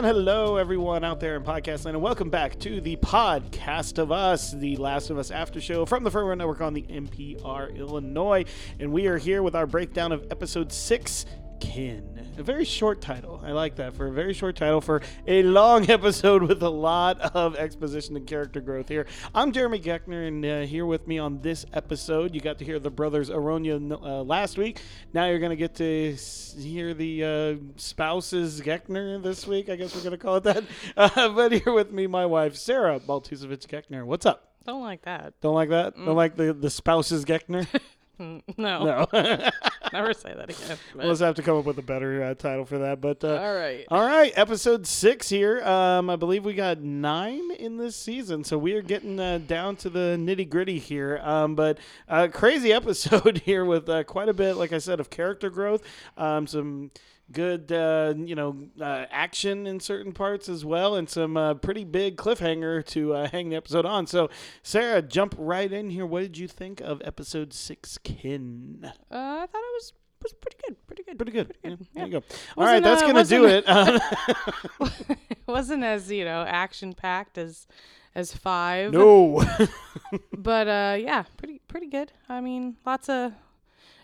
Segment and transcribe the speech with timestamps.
[0.00, 4.10] And hello, everyone out there in podcast land, and welcome back to the podcast of
[4.10, 8.46] us, the Last of Us after show from the Row Network on the NPR Illinois.
[8.78, 11.26] And we are here with our breakdown of episode six,
[11.60, 12.26] Kin.
[12.38, 13.40] A very short title.
[13.44, 17.20] I like that for a very short title for a long episode with a lot
[17.20, 19.06] of exposition and character growth here.
[19.34, 22.78] I'm Jeremy Geckner, and uh, here with me on this episode, you got to hear
[22.78, 24.80] the brothers Aronia uh, last week.
[25.12, 26.16] Now you're going to get to
[26.58, 29.68] hear the uh, spouses Geckner this week.
[29.68, 30.64] I guess we're going to call it that.
[30.96, 34.04] Uh, but here with me, my wife, Sara Baltusevich Geckner.
[34.04, 34.54] What's up?
[34.66, 35.34] Don't like that.
[35.40, 35.94] Don't like that?
[35.96, 37.66] Don't like the, the spouses Geckner?
[38.20, 39.06] Mm, No, no.
[39.92, 40.78] never say that again.
[40.94, 43.00] but- We'll just have to come up with a better uh, title for that.
[43.00, 43.84] But uh, all right.
[43.88, 45.62] all right, episode six here.
[45.62, 49.76] Um, I believe we got nine in this season, so we are getting uh, down
[49.76, 51.18] to the nitty gritty here.
[51.22, 55.10] Um, but uh, crazy episode here with uh, quite a bit, like I said, of
[55.10, 55.82] character growth.
[56.16, 56.90] Um, some
[57.32, 61.84] good, uh, you know, uh, action in certain parts as well, and some uh, pretty
[61.84, 64.06] big cliffhanger to uh, hang the episode on.
[64.06, 64.28] So,
[64.62, 66.06] Sara, jump right in here.
[66.06, 68.80] What did you think of episode six, Kin?
[68.84, 69.92] Uh, I thought it was
[70.22, 70.76] was pretty good.
[70.86, 71.16] Pretty good.
[71.18, 71.54] Pretty good.
[71.64, 71.76] Yeah, Yeah.
[71.94, 72.22] There you go.
[72.58, 73.64] All right, that's uh, gonna do it.
[73.66, 74.02] wasn't-
[75.30, 77.66] it wasn't as you know action packed as
[78.14, 78.92] as five.
[78.92, 79.42] no.
[80.36, 82.12] But uh, yeah, pretty pretty good.
[82.28, 83.32] I mean, lots of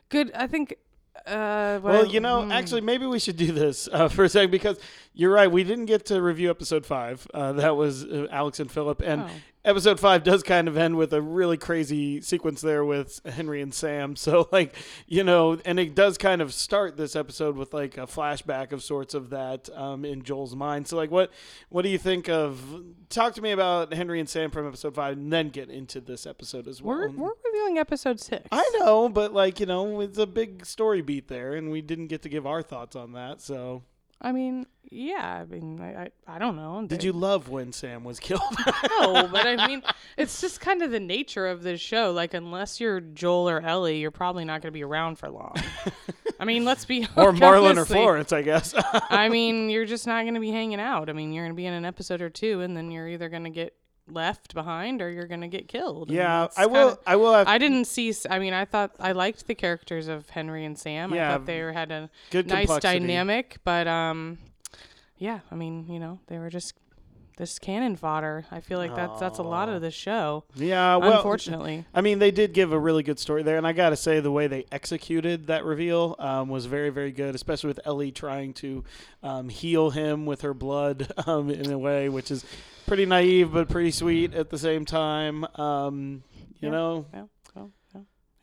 [0.08, 0.30] good.
[0.34, 0.76] I think.
[1.24, 4.50] Uh, Well, you know, mm, actually, maybe we should do this uh, for a second
[4.50, 4.78] because
[5.16, 5.50] you're right.
[5.50, 7.26] We didn't get to review episode five.
[7.32, 9.30] Uh, that was uh, Alex and Philip, and oh.
[9.64, 13.72] episode five does kind of end with a really crazy sequence there with Henry and
[13.72, 14.14] Sam.
[14.26, 14.74] So, like,
[15.06, 18.82] you know, and it does kind of start this episode with like a flashback of
[18.82, 20.88] sorts of that um, in Joel's mind.
[20.88, 21.32] So, like, what
[21.68, 22.82] what do you think of?
[23.08, 26.26] Talk to me about Henry and Sam from episode five, and then get into this
[26.26, 26.98] episode as well.
[26.98, 28.42] we're we're reviewing episode six.
[28.50, 32.08] I know, but like you know, it's a big story beat there, and we didn't
[32.08, 33.40] get to give our thoughts on that.
[33.40, 33.82] So,
[34.20, 35.42] I mean, yeah.
[35.42, 36.84] I mean, I I, I don't know.
[36.86, 38.42] did you love when Sam was killed?
[39.00, 39.82] no, but I mean,
[40.16, 42.12] it's just kind of the nature of this show.
[42.12, 45.54] Like, unless you're Joel or Ellie, you're probably not going to be around for long.
[46.38, 48.74] I mean, let's be or Marlon or Florence, I guess.
[48.76, 51.08] I mean, you're just not going to be hanging out.
[51.10, 53.28] I mean, you're going to be in an episode or two, and then you're either
[53.28, 53.74] going to get
[54.08, 56.10] left behind or you're going to get killed.
[56.10, 56.88] Yeah, I will.
[56.90, 58.12] kinda- I will have I didn't see.
[58.30, 61.12] I mean, I thought I liked the characters of Henry and Sam.
[61.14, 63.00] Yeah, I thought they had a good nice complexity.
[63.00, 64.38] dynamic, but um,
[65.18, 65.40] yeah.
[65.50, 66.74] I mean, you know, they were just
[67.36, 68.44] this cannon fodder.
[68.50, 70.44] I feel like that's that's a lot of the show.
[70.54, 71.84] Yeah, well, unfortunately.
[71.94, 74.20] I mean, they did give a really good story there, and I got to say,
[74.20, 78.54] the way they executed that reveal um, was very, very good, especially with Ellie trying
[78.54, 78.84] to
[79.22, 82.44] um, heal him with her blood um, in a way which is
[82.86, 85.44] pretty naive but pretty sweet at the same time.
[85.58, 86.22] Um,
[86.60, 86.70] you Yeah.
[86.70, 87.24] know, Yeah.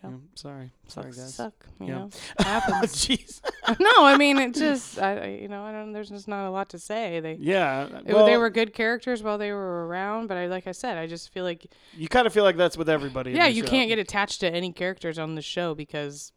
[0.03, 0.17] Well, yeah.
[0.35, 1.33] Sorry, sorry, Sucks guys.
[1.35, 1.53] Suck.
[1.79, 1.93] You Yeah.
[1.93, 2.09] know,
[2.39, 2.95] happens.
[3.05, 3.41] Jeez.
[3.79, 4.99] no, I mean it just.
[4.99, 5.93] I, you know, I don't.
[5.93, 7.19] There's just not a lot to say.
[7.19, 7.37] They.
[7.39, 10.71] Yeah, it- well, they were good characters while they were around, but I, like I
[10.73, 13.31] said, I just feel like You kind of feel like that's with everybody.
[13.31, 13.69] yeah, you show.
[13.69, 16.31] can't get attached to any characters on the show because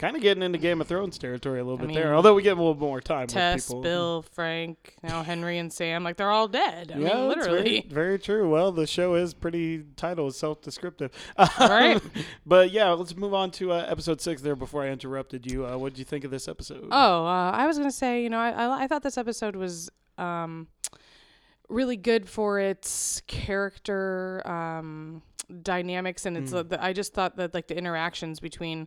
[0.00, 2.14] kind of getting into Game of Thrones territory a little I bit mean, there.
[2.14, 3.82] Although we get a little more time Tess, with people.
[3.82, 6.90] Bill, Frank, now Henry and Sam, like they're all dead.
[6.94, 7.62] I yeah, mean, literally.
[7.62, 8.48] very, very true.
[8.48, 11.12] Well, the show is pretty title is self-descriptive.
[11.60, 12.00] Right.
[12.46, 14.56] but yeah, let's move on to uh, episode six there.
[14.56, 16.88] Before I interrupted you, uh, what did you think of this episode?
[16.90, 19.90] Oh, uh, I was gonna say, you know, I, I I thought this episode was
[20.16, 20.68] um
[21.70, 25.22] really good for its character um
[25.62, 26.56] dynamics and it's Mm.
[26.58, 28.86] uh, the, I just thought that like the interactions between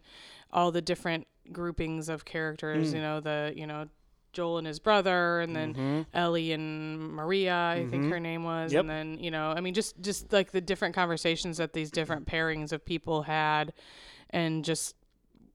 [0.51, 2.95] all the different groupings of characters, Mm.
[2.95, 3.87] you know, the you know
[4.31, 6.05] Joel and his brother, and then Mhm.
[6.13, 8.09] Ellie and Maria, I think Mhm.
[8.09, 8.79] her name was, Yep.
[8.81, 12.25] and then you know, I mean, just just like the different conversations that these different
[12.27, 13.73] pairings of people had,
[14.29, 14.95] and just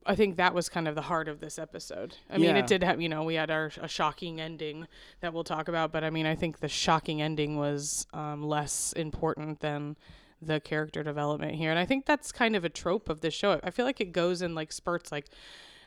[0.09, 2.15] I think that was kind of the heart of this episode.
[2.31, 4.87] I mean, it did have you know we had our a shocking ending
[5.21, 8.91] that we'll talk about, but I mean, I think the shocking ending was um, less
[8.93, 9.97] important than
[10.41, 13.59] the character development here, and I think that's kind of a trope of this show.
[13.63, 15.27] I feel like it goes in like spurts, like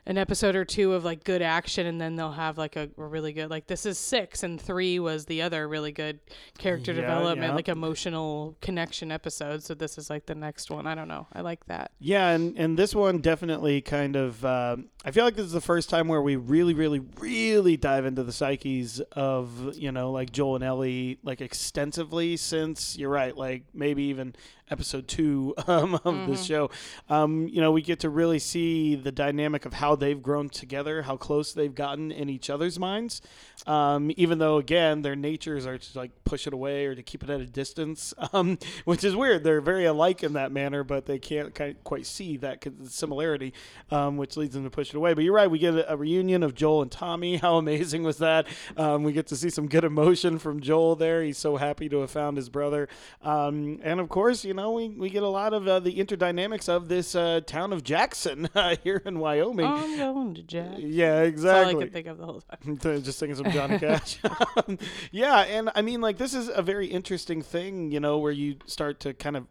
[0.05, 3.05] an episode or two of like good action and then they'll have like a, a
[3.05, 6.19] really good like this is six and three was the other really good
[6.59, 7.55] character Yeah, development yeah.
[7.55, 11.41] like emotional connection episode so this is like the next one i don't know i
[11.41, 14.45] like that Yeah, and, and this one definitely kind of.
[14.45, 18.05] Um, I feel like this is the first time where we really, really, really dive
[18.07, 23.37] into the psyches of you know like Joel and Ellie like extensively since you're right,
[23.37, 24.35] like maybe even
[24.73, 26.71] episode two um, of this show.
[27.11, 31.03] Um, you know, we get to really see the dynamic of how they've grown together,
[31.03, 33.21] how close they've gotten in each other's minds.
[33.67, 37.23] Um, even though, again, their natures are to like push it away or to keep
[37.23, 39.45] it at a distance, um, which is weird.
[39.45, 41.55] They're very alike in that manner, but they can't
[41.85, 43.53] quite see that similarity,
[43.91, 45.15] um, which leads them to push it away.
[45.15, 45.51] But you're right.
[45.51, 47.37] We get a, a reunion of Joel and Tommy.
[47.43, 48.47] How amazing was that?
[48.77, 51.23] Um, we get to see some good emotion from Joel there.
[51.23, 52.89] He's so happy to have found his brother.
[53.23, 56.69] Um, and of course, you know, we, we get a lot of uh, the interdynamics
[56.69, 59.67] of this uh, town of Jackson uh, here in Wyoming.
[59.67, 60.75] I'm going to Jack.
[60.79, 61.65] Yeah, exactly.
[61.65, 62.79] That's all I could think of the whole time.
[63.03, 64.19] Just singing some Johnny Cash.
[65.11, 68.57] yeah, and I mean, like, this is a very interesting thing, you know, where you
[68.67, 69.47] start to kind of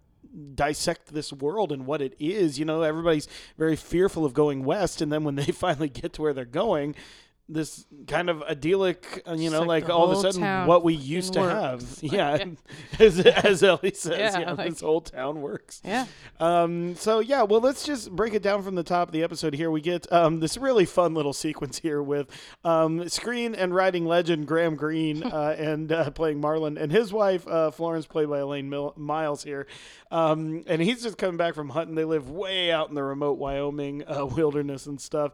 [0.55, 2.57] dissect this world and what it is.
[2.57, 6.21] You know, everybody's very fearful of going west, and then when they finally get to
[6.21, 6.95] where they're going,
[7.53, 10.93] this kind of idyllic, uh, you know, like, like all of a sudden what we
[10.93, 11.83] used to have.
[12.01, 12.43] yeah,
[12.99, 15.81] as, as Ellie says, yeah, yeah like, this whole town works.
[15.83, 16.05] Yeah.
[16.39, 16.95] Um.
[16.95, 19.53] So yeah, well, let's just break it down from the top of the episode.
[19.53, 22.29] Here we get um this really fun little sequence here with
[22.63, 27.47] um screen and writing legend Graham Greene uh, and uh, playing Marlon and his wife
[27.47, 29.67] uh, Florence, played by Elaine Mil- Miles here.
[30.09, 31.95] Um, and he's just coming back from hunting.
[31.95, 35.33] They live way out in the remote Wyoming uh, wilderness and stuff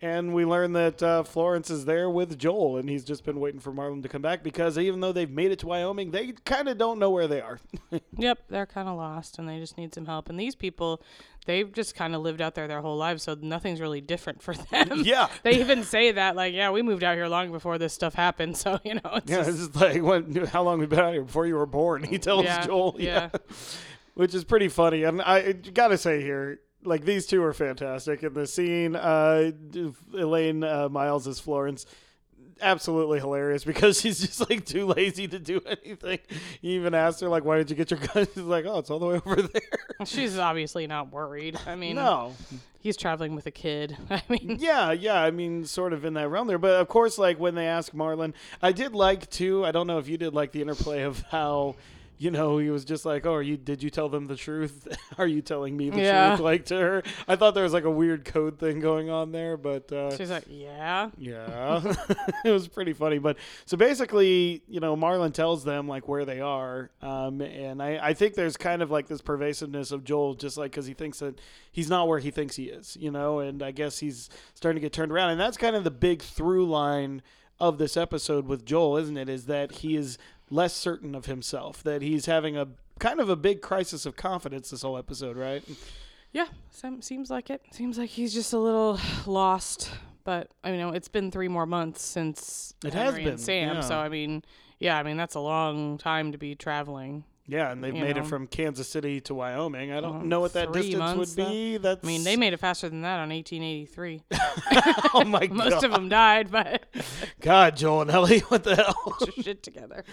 [0.00, 3.58] and we learn that uh, Florence is there with Joel, and he's just been waiting
[3.58, 6.68] for Marlon to come back because even though they've made it to Wyoming, they kind
[6.68, 7.58] of don't know where they are.
[8.16, 10.28] yep, they're kind of lost, and they just need some help.
[10.28, 11.02] And these people,
[11.46, 14.54] they've just kind of lived out there their whole lives, so nothing's really different for
[14.54, 15.02] them.
[15.08, 18.14] Yeah, they even say that, like, yeah, we moved out here long before this stuff
[18.14, 19.14] happened, so you know.
[19.14, 21.66] It's yeah, just, it's like when, how long we been out here before you were
[21.66, 22.04] born?
[22.04, 23.30] He tells yeah, Joel, yeah.
[23.32, 23.40] yeah.
[24.14, 28.34] Which is pretty funny, and I gotta say here, like these two are fantastic in
[28.34, 28.96] the scene.
[28.96, 29.52] Uh,
[30.14, 31.86] Elaine uh, Miles is Florence,
[32.60, 36.18] absolutely hilarious because she's just like too lazy to do anything.
[36.60, 38.90] He even asked her like, "Why did you get your gun?" She's like, "Oh, it's
[38.90, 39.62] all the way over there."
[40.04, 41.58] She's obviously not worried.
[41.66, 42.34] I mean, no,
[42.80, 43.96] he's traveling with a kid.
[44.10, 45.20] I mean, yeah, yeah.
[45.20, 46.58] I mean, sort of in that realm there.
[46.58, 49.64] But of course, like when they ask Marlon, I did like too.
[49.64, 51.76] I don't know if you did like the interplay of how
[52.18, 53.56] you know, he was just like, "Oh, are you?
[53.56, 54.88] Did you tell them the truth?
[55.18, 56.30] are you telling me the yeah.
[56.30, 59.30] truth?" Like to her, I thought there was like a weird code thing going on
[59.30, 61.94] there, but uh, she's like, "Yeah, yeah."
[62.44, 63.36] it was pretty funny, but
[63.66, 68.14] so basically, you know, Marlon tells them like where they are, um, and I, I
[68.14, 71.40] think there's kind of like this pervasiveness of Joel, just like because he thinks that
[71.70, 74.84] he's not where he thinks he is, you know, and I guess he's starting to
[74.84, 77.22] get turned around, and that's kind of the big through line
[77.60, 79.28] of this episode with Joel, isn't it?
[79.28, 80.18] Is that he is
[80.50, 82.68] less certain of himself, that he's having a
[82.98, 85.62] kind of a big crisis of confidence this whole episode, right?
[86.32, 86.46] Yeah,
[87.00, 87.62] seems like it.
[87.70, 89.90] Seems like he's just a little lost.
[90.24, 93.28] But I mean, it's been three more months since it Henry has been.
[93.28, 93.80] And Sam, yeah.
[93.80, 94.42] so I mean,
[94.78, 97.24] yeah, I mean that's a long time to be traveling.
[97.50, 98.22] Yeah, and they've made know.
[98.22, 99.90] it from Kansas City to Wyoming.
[99.90, 101.78] I don't well, know what that distance would be.
[101.78, 104.22] That's I mean, they made it faster than that on 1883.
[105.14, 105.56] oh my god.
[105.56, 106.84] Most of them died, but
[107.40, 109.16] God, Joel and Ellie, what the hell?
[109.20, 110.04] Get your shit together.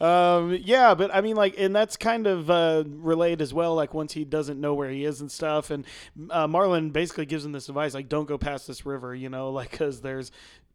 [0.00, 3.74] Um, yeah, but I mean, like, and that's kind of uh, relayed as well.
[3.74, 5.84] Like, once he doesn't know where he is and stuff, and
[6.30, 9.50] uh, Marlon basically gives him this advice, like, don't go past this river, you know,
[9.50, 10.32] like, because there's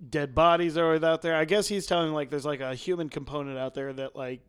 [0.10, 1.36] dead bodies are out there.
[1.36, 4.42] I guess he's telling like there's like a human component out there that like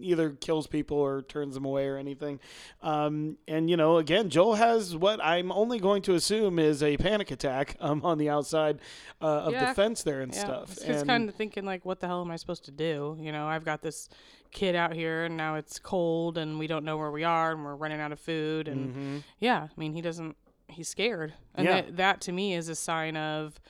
[0.00, 2.40] either kills people or turns them away or anything.
[2.82, 6.96] Um, and you know, again, Joel has what I'm only going to assume is a
[6.96, 8.80] panic attack um, on the outside
[9.20, 9.66] uh, of yeah.
[9.66, 10.40] the fence there and yeah.
[10.40, 10.78] stuff.
[10.82, 13.16] He's kind of thinking like, what the hell am I supposed to do?
[13.20, 14.08] You know, I've got this
[14.50, 17.64] kid out here and now it's cold and we don't know where we are and
[17.64, 19.18] we're running out of food and mm-hmm.
[19.38, 20.36] yeah, I mean, he doesn't.
[20.66, 21.82] He's scared, and yeah.
[21.82, 23.60] that, that to me is a sign of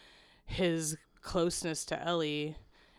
[0.47, 2.57] his closeness to Ellie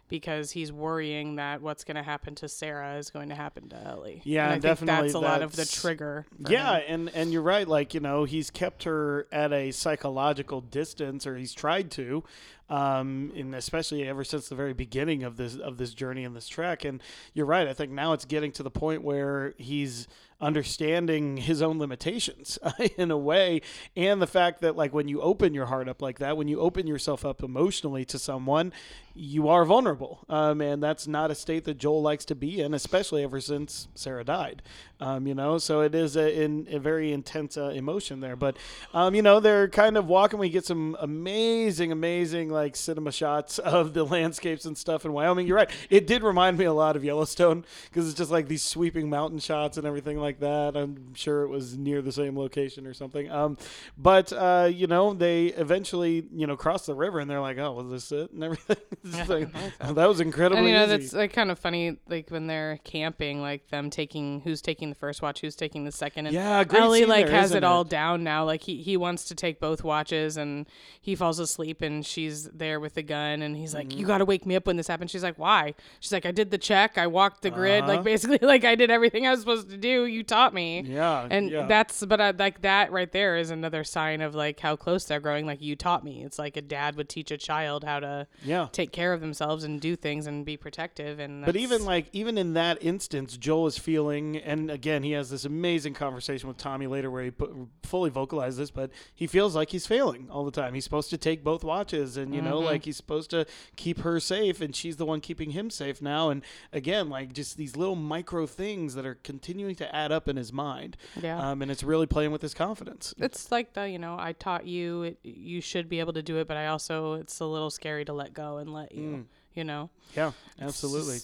[0.08, 3.76] because he's worrying that what's going to happen to Sarah is going to happen to
[3.76, 4.22] Ellie.
[4.24, 5.08] Yeah, and definitely.
[5.08, 6.26] that's a that's, lot of the trigger.
[6.48, 7.08] Yeah, him.
[7.08, 7.68] and and you're right.
[7.68, 12.24] Like you know, he's kept her at a psychological distance, or he's tried to,
[12.70, 16.48] um, and especially ever since the very beginning of this of this journey and this
[16.48, 16.86] trek.
[16.86, 17.02] And
[17.34, 17.68] you're right.
[17.68, 20.08] I think now it's getting to the point where he's
[20.42, 22.60] understanding his own limitations
[22.98, 23.62] in a way.
[23.96, 26.60] And the fact that like when you open your heart up like that when you
[26.60, 28.74] open yourself up emotionally to someone
[29.18, 30.26] you are vulnerable.
[30.28, 33.88] Um, and that's not a state that joel likes to be in especially ever since
[33.96, 34.62] sarah died
[35.00, 38.58] um, you know so it is a, in, a very intense uh, emotion there but
[38.94, 43.60] um, you know they're kind of walking we get some amazing amazing like cinema shots
[43.60, 45.48] of the landscapes and stuff in Wyoming.
[45.48, 45.70] You're right.
[45.90, 49.40] It did remind me a lot of Yellowstone because it's just like these sweeping mountain
[49.40, 50.76] shots and everything like that.
[50.76, 53.32] I'm sure it was near the same location or something.
[53.32, 53.58] Um,
[53.98, 57.74] but uh, you know, they eventually you know cross the river and they're like, oh,
[57.74, 58.78] was this it and everything.
[59.28, 59.50] Like,
[59.80, 60.98] that was incredibly And you know easy.
[60.98, 64.96] that's like kind of funny, like when they're camping, like them taking who's taking the
[64.96, 67.64] first watch, who's taking the second, and Yeah, great Ellie like there, has isn't it
[67.64, 67.90] all it?
[67.90, 68.44] down now.
[68.46, 70.68] Like he he wants to take both watches, and
[71.02, 74.00] he falls asleep, and she's there with the gun, and he's like, Mm-hmm.
[74.00, 76.32] "You got to wake me up when this happens." She's like, "Why?" She's like, "I
[76.32, 77.94] did the check, I walked the grid, Uh-huh.
[77.96, 80.06] like basically like I did everything I was supposed to do.
[80.06, 81.66] You taught me." yeah, And yeah.
[81.68, 85.20] that's, but I, like that right there is another sign of like how close they're
[85.20, 85.46] growing.
[85.46, 86.24] Like you taught me.
[86.24, 88.68] It's like a dad would teach a child how to yeah.
[88.72, 91.20] take care of themselves and do things and be protective.
[91.20, 95.30] And But even like even in that instance, Joel is feeling, and again, he has
[95.32, 97.52] this amazing conversation with Tommy later where he put,
[97.84, 100.74] fully vocalizes this, but he feels like he's failing all the time.
[100.76, 102.66] He's supposed to take both watches, and you know, Mm-hmm.
[102.66, 106.30] like he's supposed to keep her safe, and she's the one keeping him safe now.
[106.30, 110.36] And again, like just these little micro things that are continuing to add up in
[110.36, 111.40] his mind, Yeah.
[111.52, 113.14] um, and it's really playing with his confidence.
[113.18, 116.38] it's like the you know I taught you it, you should be able to do
[116.38, 119.02] it, but I also it's a little scary to let go and let you.
[119.10, 119.26] Mm.
[119.54, 121.20] You know, Yeah, absolutely.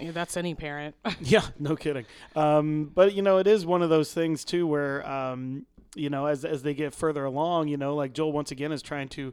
[0.00, 0.94] Yeah, that's any parent.
[1.20, 2.06] Yeah, no kidding.
[2.34, 6.26] Um, but you know, it is one of those things too, where um, you know,
[6.26, 9.32] as as they get further along, you know, like Joel once again is trying to,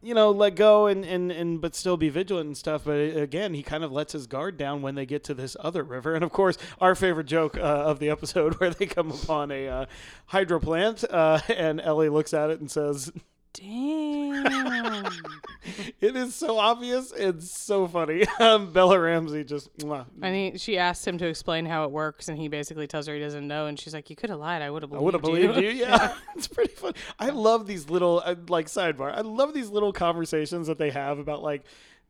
[0.00, 2.84] you know, let go and and and but still be vigilant and stuff.
[2.84, 5.82] But again, he kind of lets his guard down when they get to this other
[5.82, 6.14] river.
[6.14, 9.68] And of course, our favorite joke uh, of the episode where they come upon a
[9.68, 9.86] uh,
[10.26, 13.10] hydro plant, uh, and Ellie looks at it and says.
[13.54, 14.07] Damn.
[16.00, 17.12] It is so obvious.
[17.12, 18.24] It's so funny.
[18.38, 22.28] Um, Bella Ramsey just mwah, and he, she asks him to explain how it works,
[22.28, 24.62] and he basically tells her he doesn't know, and she's like, "You could have lied.
[24.62, 25.70] I would have I believed would have believed you.
[25.86, 26.94] Yeah, it's pretty fun.
[27.18, 29.12] I love these little uh, like sidebar.
[29.12, 31.64] I love these little conversations that they have about like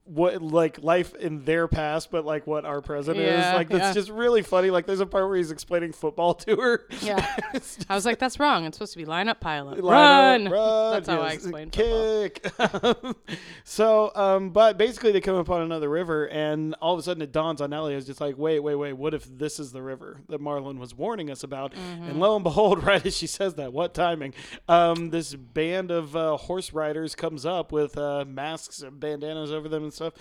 [0.08, 3.54] what like life in their past, but like what our present Yeah, is.
[3.54, 3.92] Like that's yeah.
[3.92, 4.70] just really funny.
[4.70, 6.86] Like there's a part where he's explaining football to her.
[7.02, 7.24] Yeah.
[7.52, 8.64] Just I was like, "That's wrong.
[8.64, 10.92] It's supposed to be line up, pile up, run." up, run.
[10.92, 13.04] That's how I yes, explain football.
[13.04, 13.16] kick.
[13.64, 17.32] so, um, but basically they come upon another river, and all of a sudden it
[17.32, 17.94] dawns on Ellie.
[17.94, 18.94] It's just like, wait, wait, wait.
[18.94, 21.72] What if this is the river that Marlon was warning us about?
[21.74, 22.04] Mm-hmm.
[22.04, 24.34] And lo and behold, right as she says that, what timing?
[24.68, 29.68] Um, this band of uh, horse riders comes up with uh, masks and bandanas over
[29.68, 30.14] them and stuff.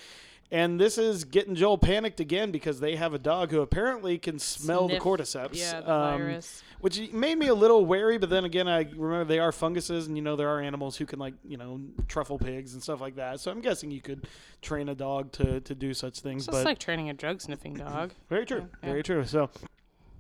[0.50, 4.40] And this is getting Joel panicked again because they have a dog who apparently can
[4.40, 5.04] smell Sniff.
[5.04, 5.50] the cordyceps.
[5.54, 6.64] Yeah, the um, virus.
[6.80, 8.18] which made me a little wary.
[8.18, 11.06] But then again, I remember they are funguses, and you know there are animals who
[11.06, 13.42] can like you know truffle pigs and stuff like that.
[13.42, 14.26] So I'm guessing you could
[14.62, 16.44] train a dog to to do such things.
[16.44, 18.14] It's but just like training a drug sniffing dog.
[18.30, 18.90] very true, yeah.
[18.90, 19.26] very true.
[19.26, 19.50] So.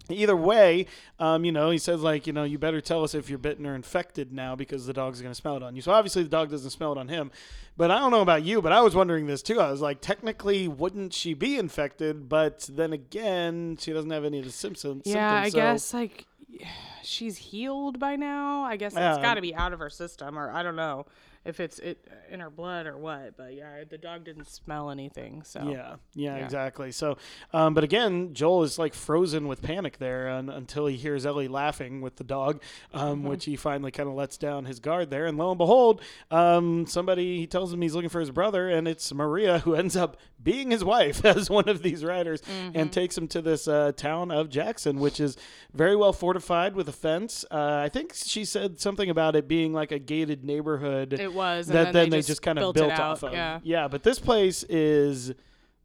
[0.09, 0.85] Either way,
[1.19, 3.65] um, you know, he says like, you know, you better tell us if you're bitten
[3.65, 5.81] or infected now because the dog's going to smell it on you.
[5.81, 7.31] So obviously the dog doesn't smell it on him.
[7.75, 9.59] But I don't know about you, but I was wondering this too.
[9.59, 12.27] I was like, technically, wouldn't she be infected?
[12.27, 15.03] But then again, she doesn't have any of the symptoms.
[15.05, 16.25] Yeah, I so- guess like
[17.03, 18.63] she's healed by now.
[18.63, 19.13] I guess Yeah.
[19.13, 21.05] it's got to be out of her system, or I don't know
[21.47, 21.97] if it's it
[22.29, 23.37] in her blood or what.
[23.37, 25.43] But yeah, the dog didn't smell anything.
[25.43, 26.43] So Yeah, yeah, Yeah.
[26.43, 26.91] exactly.
[26.91, 27.17] So,
[27.53, 31.47] um, but again, Joel is like frozen with panic there un- until he hears Ellie
[31.47, 32.61] laughing with the dog,
[32.93, 33.27] um, Mm-hmm.
[33.29, 35.25] which he finally kind of lets down his guard there.
[35.25, 36.01] And lo and behold,
[36.31, 39.95] um, somebody he tells him he's looking for his brother, and it's Maria who ends
[39.95, 42.77] up being his wife as one of these riders, Mm-hmm.
[42.77, 45.37] and takes him to this uh, town of Jackson, which is
[45.73, 47.45] very well fortified with a fence.
[47.49, 51.67] Uh, I think she said something about it being like a gated neighborhood it was.
[51.67, 53.33] And that then, then, they, they just kind of built, built, off of.
[53.33, 53.87] Yeah.
[53.87, 55.33] but this place is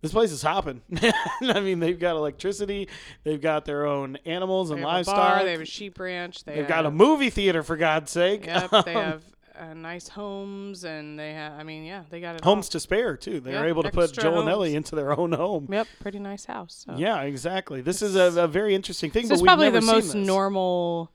[0.02, 0.82] this place is hopping.
[1.42, 2.88] I mean, they've got electricity,
[3.22, 5.16] they've got their own animals and They have a livestock.
[5.16, 5.44] bar.
[5.44, 6.44] They have a sheep ranch.
[6.44, 8.46] They They've have, got a movie theater for God's sake.
[8.46, 8.70] Yep.
[8.84, 9.22] They Um, have
[9.58, 11.52] uh, nice homes, and they have.
[11.52, 12.42] I mean, yeah, they got it.
[12.42, 13.38] homes to spare too.
[13.38, 15.68] They're Yeah, able to put Joel and Ellie into their own home.
[15.70, 15.86] Yep.
[16.00, 16.84] Pretty nice house.
[16.86, 16.96] So.
[16.96, 17.80] Yeah, exactly.
[17.80, 19.22] This is a, a very interesting thing.
[19.28, 20.26] This but is probably the most this.
[20.26, 21.12] normal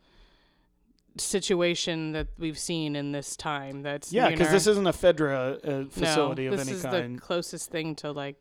[1.22, 3.84] situation that we've seen in this time.
[3.84, 7.18] That's Yeah, because this isn't a Fedra uh, facility no, of this any is kind.
[7.18, 8.38] the closest thing to like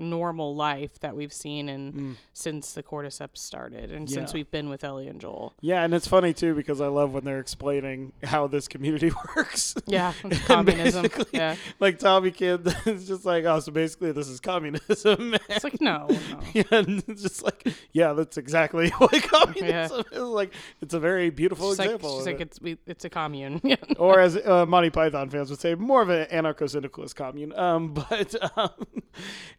[0.00, 2.16] normal life that we've seen in Mm.
[2.32, 5.54] since the cordyceps started and since we've been with Ellie and Joel.
[5.60, 9.74] Yeah, and it's funny too because I love when they're explaining how this community works.
[9.86, 10.12] Yeah,
[10.46, 11.06] communism.
[11.32, 15.36] Yeah, like Tommy Kid is just like, oh, so basically this is communism.
[15.48, 16.40] it's like no, no.
[16.54, 20.18] yeah, and it's just like, yeah, that's exactly what communism is.
[20.18, 22.18] Like, it's a very beautiful She's like, example.
[22.18, 22.42] she's like it.
[22.42, 23.60] it's we, it's a commune.
[23.62, 23.76] Yeah.
[23.98, 27.52] or as uh, Monty Python fans would say, more of an anarcho-syndicalist commune.
[27.58, 28.70] Um, but um,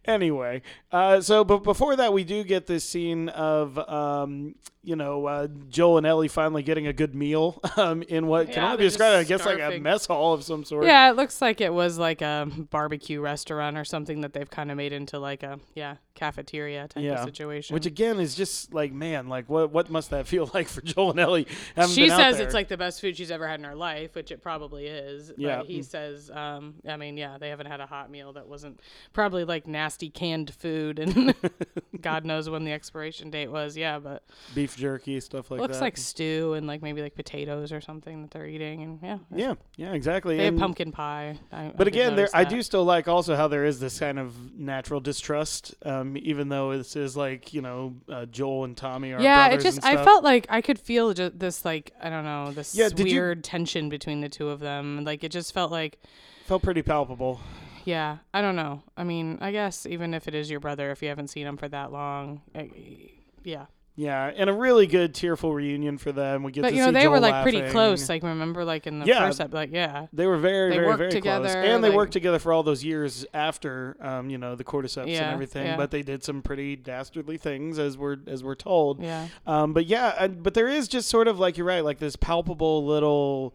[0.05, 0.30] anyway.
[0.31, 0.61] Anyway,
[0.91, 5.47] uh, so but before that, we do get this scene of um, you know uh,
[5.69, 8.83] Joel and Ellie finally getting a good meal um, in what can Yeah, only be
[8.85, 10.85] described, I just guess, like a mess hall of some sort.
[10.85, 14.71] Yeah, it looks like it was like a barbecue restaurant or something that they've kind
[14.71, 17.13] of made into like a yeah cafeteria type Yeah.
[17.13, 17.73] of situation.
[17.73, 21.11] Which again is just like man, like what what must that feel like for Joel
[21.11, 21.47] and Ellie?
[21.89, 22.45] she been out says there?
[22.45, 25.31] it's like the best food she's ever had in her life, which it probably is.
[25.37, 25.57] Yeah.
[25.57, 28.79] But he says, um, I mean, yeah, they haven't had a hot meal that wasn't
[29.13, 31.33] probably like nasty canned food, and
[32.01, 33.77] God knows when the expiration date was.
[33.77, 34.23] Yeah, but
[34.55, 35.77] beef jerky stuff like looks that.
[35.77, 39.17] Looks like stew and like maybe like potatoes or something that they're eating, and yeah,
[39.35, 40.37] yeah, yeah, exactly.
[40.37, 41.37] they have pumpkin pie.
[41.51, 43.79] I, I But did again, there notice I do still like also how there is
[43.79, 48.65] this kind of natural distrust, um, even though this is like you know uh, Joel
[48.65, 51.63] and Tommy are yeah, it just and I felt like I could feel just this
[51.65, 55.03] like I don't know this Yeah, did you- weird tension between the two of them.
[55.03, 55.99] Like it just felt like
[56.45, 57.39] felt pretty palpable.
[57.85, 58.83] yeah I don't know.
[58.97, 61.57] I mean I guess even if it is your brother, if you haven't seen him
[61.57, 62.69] for that long, I,
[63.43, 63.65] yeah.
[63.95, 66.43] Yeah, and a really good tearful reunion for them.
[66.43, 68.07] We get But to you know they Joel were like pretty close.
[68.07, 69.27] Like remember like in the Yeah.
[69.27, 70.07] first ep, like yeah.
[70.13, 72.83] They were very, They very, very close, together, and they worked together for all those
[72.85, 75.65] years after, um, you know, the cordyceps and everything.
[75.65, 75.77] yeah.
[75.77, 79.01] But they did some pretty dastardly things, as we're as we're told.
[79.03, 79.27] Yeah.
[79.45, 82.85] Um, but yeah, but there is just sort of like you're right, like this palpable
[82.85, 83.53] little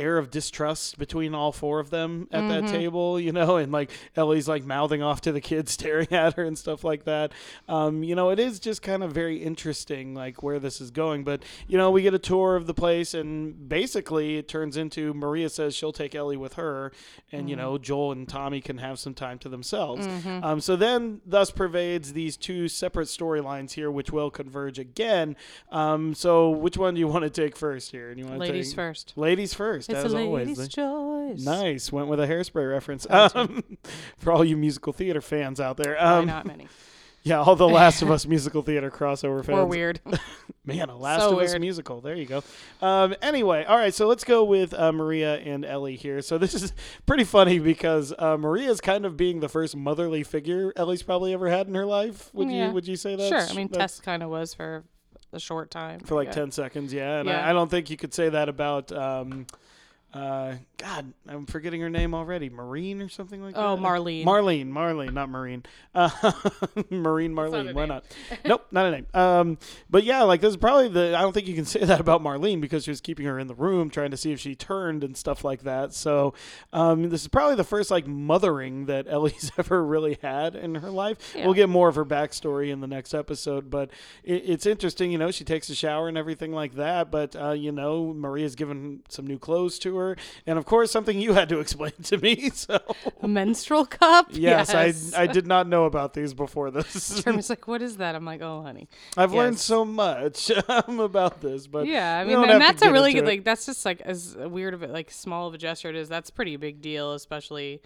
[0.00, 2.72] air of distrust between all four of them at that Mm-hmm.
[2.72, 6.44] table, you know, and like Ellie's like mouthing off to the kids staring at her
[6.44, 7.32] and stuff like that.
[7.68, 11.24] Um, you know, it is just kind of very interesting like where this is going.
[11.24, 15.12] But, you know, we get a tour of the place and basically it turns into
[15.14, 16.92] Maria says she'll take Ellie with her
[17.32, 17.64] and, you Mm-hmm.
[17.64, 20.06] know, Joel and Tommy can have some time to themselves.
[20.26, 25.36] Um, so then thus pervades these two separate storylines here, which will converge again.
[25.70, 28.14] Um, so which one do you want to take first here?
[28.14, 29.12] Do you want to Ladies take first.
[29.16, 30.48] Ladies first, It's as a always.
[30.58, 31.44] lady's choice.
[31.44, 31.92] Nice.
[31.92, 33.06] Went with a hairspray reference.
[33.10, 33.62] Um,
[34.18, 35.94] for all you musical theater fans out there.
[35.94, 36.68] Why Um, not many?
[37.22, 39.58] yeah, all the Last of Us musical theater crossover fans.
[39.58, 40.00] Or weird.
[40.64, 42.00] Man, a Last So of Us musical.
[42.00, 42.42] There you go.
[42.80, 46.22] Um, anyway, all right, so let's go with uh, Maria and Ellie here.
[46.22, 46.72] So this is
[47.06, 51.32] pretty funny because uh, Maria is kind of being the first motherly figure Ellie's probably
[51.32, 52.30] ever had in her life.
[52.34, 52.68] Would Yeah.
[52.68, 53.28] you Would you say that?
[53.28, 53.40] sure.
[53.40, 54.84] I mean Tess kind of was for
[55.32, 56.00] a short time.
[56.00, 56.32] for like yeah.
[56.34, 57.44] 10 seconds yeah and Yeah.
[57.46, 59.46] I, I don't think you could say that about um
[60.12, 62.48] uh god i'm forgetting her name already.
[62.48, 63.82] Marine or something like Oh, that?
[63.82, 64.24] Oh, Marlene.
[64.24, 65.62] marlene marlene not marine
[65.94, 66.08] uh
[66.90, 67.88] marine marlene a why name.
[67.88, 68.04] not?
[68.44, 69.06] Nope not a name.
[69.12, 69.58] Um
[69.90, 72.22] but yeah like this is probably the i don't think you can say that about
[72.22, 75.04] marlene because she was keeping her in the room trying to see if she turned
[75.04, 75.92] and stuff like that.
[75.92, 76.34] So
[76.72, 80.90] um this is probably the first like mothering that ellie's ever really had in her
[80.90, 81.34] life.
[81.36, 81.44] Yeah.
[81.44, 83.90] we'll get more of her backstory in the next episode but
[84.24, 87.50] it, it's interesting you know she takes a shower and everything like that but uh,
[87.52, 91.48] you know maria's given some new clothes to her and of course something you had
[91.48, 92.78] to explain to me so
[93.22, 94.28] A menstrual cup?
[94.30, 95.12] yes, yes.
[95.14, 98.14] I, I did not know about these before this Jeremy's like, what is that?
[98.14, 98.88] I'm like, oh, honey.
[99.16, 103.12] i've learned so much um, about this but Yeah, I mean, and that's a really
[103.12, 105.96] good, like, that's just like as weird of it, like, small of a gesture it
[105.96, 106.08] is.
[106.08, 107.82] That's pretty big deal, especially,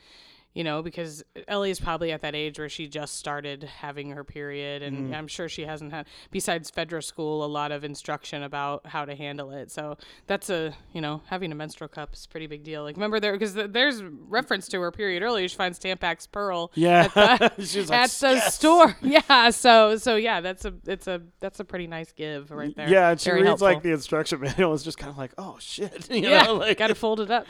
[0.54, 4.24] you know, because Ellie is probably at that age where she just started having her
[4.24, 5.16] period, and Mm.
[5.16, 9.14] I'm sure she hasn't had, besides Fedra school, a lot of instruction about how to
[9.14, 9.70] handle it.
[9.70, 12.84] So that's a, you know, having a menstrual cup is a pretty big deal.
[12.84, 15.48] Like, remember there, because there's reference to her period earlier.
[15.48, 18.96] She finds Tampax Pearl yeah at the, She's like, at the "Yes." store.
[19.02, 22.88] Yeah, so so yeah, that's a it's a that's a pretty nice give right there.
[22.88, 23.68] yeah and she Very reads helpful.
[23.68, 26.78] like the instruction manual it's just kind of like oh shit you yeah, know, like
[26.78, 27.46] gotta fold it up.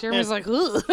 [0.00, 0.82] Jeremy's like, Ugh.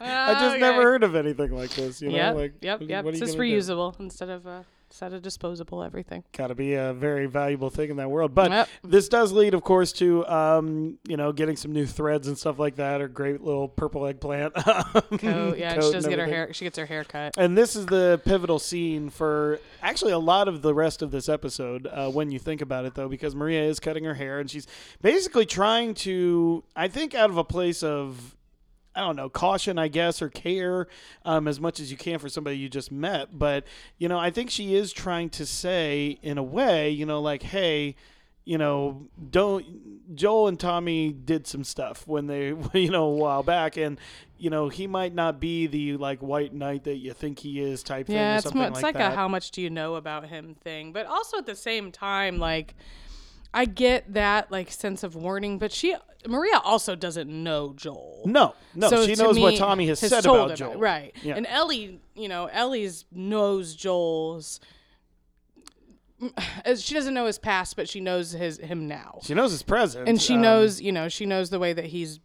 [0.00, 2.00] I just never heard of anything like this.
[2.02, 3.04] You know, Yep, like yep, yep.
[3.06, 3.56] It's just gonna do?
[3.56, 5.82] reusable instead of uh, instead of disposable.
[5.82, 6.24] Everything.
[6.32, 8.34] Got to be a very valuable thing in that world.
[8.34, 8.68] But Yep.
[8.84, 12.58] this does lead, of course, to um, you know getting some new threads and stuff
[12.58, 14.52] like that, or great little purple eggplant.
[15.22, 16.52] Oh yeah, coat she does get her hair.
[16.52, 17.34] She gets her hair cut.
[17.36, 21.28] And this is the pivotal scene for actually a lot of the rest of this
[21.28, 24.50] episode uh, when you think about it, though, because Maria is cutting her hair and
[24.50, 24.66] she's
[25.02, 28.36] basically trying to, I think, out of a place of.
[28.98, 30.88] I don't know, caution, I guess, or care
[31.24, 33.38] um, as much as you can for somebody you just met.
[33.38, 33.64] But,
[33.96, 37.44] you know, I think she is trying to say, in a way, you know, like,
[37.44, 37.94] hey,
[38.44, 43.42] you know, don't Joel and Tommy did some stuff when they, you know, a while
[43.42, 44.00] back, and
[44.38, 47.82] you know, he might not be the like white knight that you think he is
[47.82, 48.16] type thing.
[48.16, 50.56] Yeah, it's something mo- it's like, like, a how much do you know about him
[50.64, 52.74] thing, but also at the same time, like
[53.52, 58.22] I get that like sense of warning, but she Maria also doesn't know Joel.
[58.26, 60.78] no, no, So she knows what Tommy has, said told about Joel.
[60.78, 61.14] right?
[61.22, 61.36] Yeah.
[61.36, 64.60] And Ellie, you know, Ellie's knows Joel's.
[66.76, 70.08] She doesn't know his past, but she knows his him now, She knows his present,
[70.08, 72.18] and she um, knows, you know, she knows the way that he's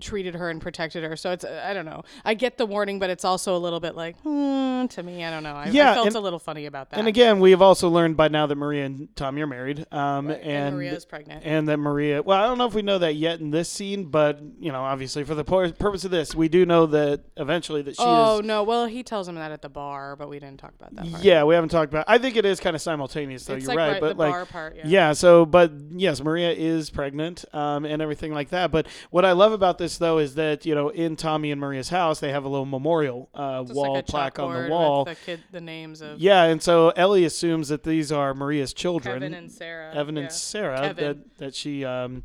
[0.00, 1.16] treated her and protected her.
[1.16, 2.04] So it's I don't know.
[2.24, 5.24] I get the warning, but it's also a little bit like hmm, to me.
[5.24, 5.54] I don't know.
[5.54, 6.98] I, Yeah, I felt and- a little funny about that.
[6.98, 10.40] And again, we've also learned by now that Maria and Tommy are married, um, and,
[10.42, 11.44] and Maria's pregnant.
[11.44, 12.22] and that Maria.
[12.22, 14.82] Well, I don't know if we know that yet in this scene, but you know,
[14.82, 18.46] obviously for the purpose of this, we do know that eventually that she oh is.
[18.46, 18.62] no!
[18.62, 21.24] Well, he tells him that at the bar, but we didn't talk about that part.
[21.24, 22.04] Yeah, we haven't talked about.
[22.08, 23.54] I think it is kind of simultaneous, though.
[23.54, 24.76] it's You're like right, but the like bar part.
[24.76, 24.82] Yeah.
[24.86, 28.70] Yeah, so but yes, Maria is pregnant um, and everything like that.
[28.70, 31.88] But what I love about this though is that you know in Tommy and Maria's
[31.88, 35.04] house they have a little memorial uh, wall like plaque on the wall.
[35.04, 39.20] The kid, the names of Yeah, and so Ellie assumes that these are Maria's children,
[39.20, 39.94] Kevin and Sarah.
[39.94, 40.22] Evan yeah.
[40.22, 41.04] and Sarah, Kevin.
[41.04, 42.24] that that she um,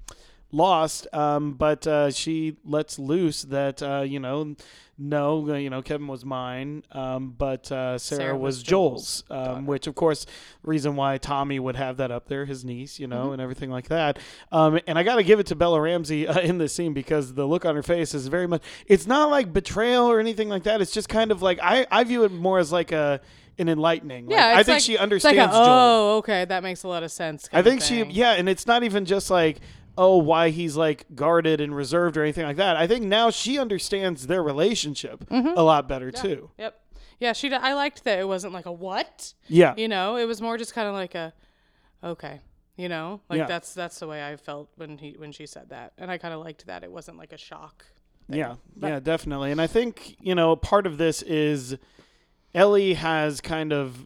[0.55, 1.07] lost.
[1.13, 4.55] Um, but uh, she lets loose that uh, you know.
[4.97, 9.23] No, uh, you know Kevin was mine, um, but uh, Sarah, Sarah was, was Joel's,
[9.29, 10.25] um, which of course
[10.63, 13.13] reason why Tommy would have that up there, his niece, you Mm-hmm.
[13.13, 14.19] know, and everything like that.
[14.53, 17.33] Um, and I got to give it to Bella Ramsey uh, in this scene because
[17.33, 18.63] the look on her face is very much.
[18.87, 20.79] It's not like betrayal or anything like that.
[20.79, 23.19] It's just kind of like I, I view it more as like a
[23.57, 24.27] an enlightening.
[24.27, 25.67] Like, Yeah, I think like- she It's like understands a, Joel.
[25.67, 27.49] oh, okay, that makes a lot of sense.
[27.51, 29.59] I think she, yeah, and it's not even just like,
[29.97, 32.75] oh, why he's like guarded and reserved or anything like that.
[32.77, 35.58] I think now she understands their relationship Mm-hmm.
[35.58, 36.49] a lot better too.
[36.58, 36.79] Yep.
[37.19, 37.53] Yeah, she.
[37.53, 39.34] I liked that it wasn't like a what.
[39.47, 41.34] Yeah, You know, it was more just kind of like a,
[42.03, 42.41] okay.
[42.75, 43.45] You know, like Yeah.
[43.45, 46.34] that's that's the way I felt when he when she said that, and I kind
[46.34, 47.86] of liked that it wasn't like a shock.
[48.27, 49.51] yeah, yeah, definitely.
[49.51, 51.77] And I think you know part of this is
[52.53, 54.05] Ellie has kind of.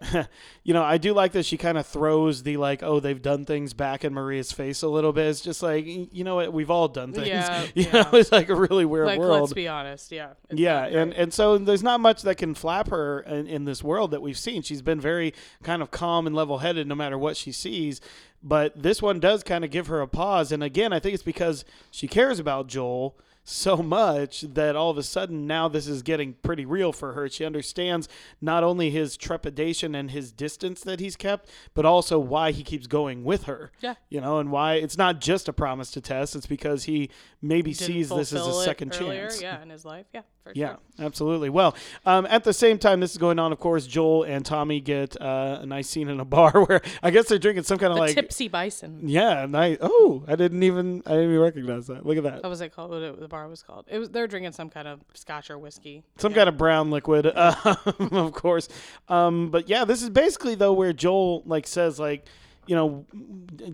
[0.62, 3.44] you know, I do like that she kind of throws the like, oh, they've done
[3.44, 5.26] things back in Maria's face a little bit.
[5.26, 7.28] It's just like, you know what, we've all done things.
[7.28, 8.02] Yeah, you yeah.
[8.02, 9.40] know, it's like a really weird Like, world.
[9.40, 10.12] let's be honest.
[10.12, 10.34] Yeah.
[10.50, 14.12] Yeah, and, and so there's not much that can flap her in, in this world
[14.12, 14.62] that we've seen.
[14.62, 18.00] She's been very kind of calm and level headed no matter what she sees.
[18.40, 20.52] But this one does kind of give her a pause.
[20.52, 23.16] And again, I think it's because she cares about Joel
[23.48, 27.28] so much that all of a sudden now this is getting pretty real for her.
[27.28, 28.08] She understands
[28.40, 32.86] not only his trepidation and his distance that he's kept, but also why he keeps
[32.86, 33.72] going with her.
[33.80, 33.94] Yeah.
[34.08, 37.72] You know, and why it's not just a promise to Tess, it's because he maybe
[37.72, 39.42] sees this as a second earlier, chance.
[39.42, 40.06] Yeah, in his life.
[40.12, 41.06] Yeah, for Yeah, sure.
[41.06, 41.48] absolutely.
[41.50, 41.74] Well,
[42.06, 45.20] um, at the same time this is going on, of course, Joel and Tommy get
[45.20, 47.96] uh, a nice scene in a bar where I guess they're drinking some kind of
[47.96, 49.00] The like tipsy bison.
[49.04, 49.78] yeah, nice.
[49.80, 52.04] Oh, I didn't even I didn't even recognize that.
[52.06, 52.42] Look at that.
[52.42, 52.90] What was it called?
[52.90, 53.86] What the bar was called?
[53.88, 54.10] It was.
[54.10, 56.02] They're drinking some kind of scotch or whiskey.
[56.18, 57.76] Some kind of brown liquid, um,
[58.12, 58.68] of course.
[59.08, 62.24] Um, but yeah, this is basically though where Joel like says like,
[62.66, 63.06] you know,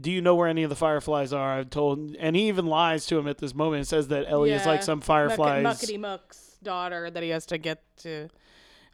[0.00, 1.58] do you know where any of the fireflies are?
[1.58, 4.52] I've told, and he even lies to him at this moment and says that Ellie
[4.52, 5.64] is like some fireflies.
[5.64, 8.28] Muckety Muck's daughter that he has to get to,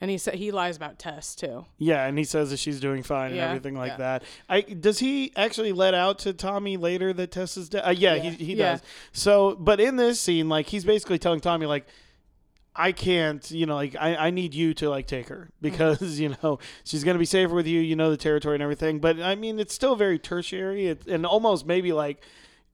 [0.00, 1.64] and he said he lies about Tess too.
[1.78, 3.96] Yeah, and he says that she's doing fine and everything like yeah.
[3.96, 4.22] that.
[4.48, 7.82] I does he actually let out to Tommy later that Tess is dead?
[7.86, 8.30] Uh, yeah, Yeah.
[8.30, 8.72] he he Yeah.
[8.72, 8.82] does.
[9.12, 11.86] So, but in this scene, like he's basically telling Tommy like.
[12.72, 16.36] I can't, you know, like I, I need you to like take her because you
[16.40, 17.80] know she's gonna be safer with you.
[17.80, 20.86] You know the territory and everything, but I mean it's still very tertiary.
[20.86, 22.22] It, and almost maybe like,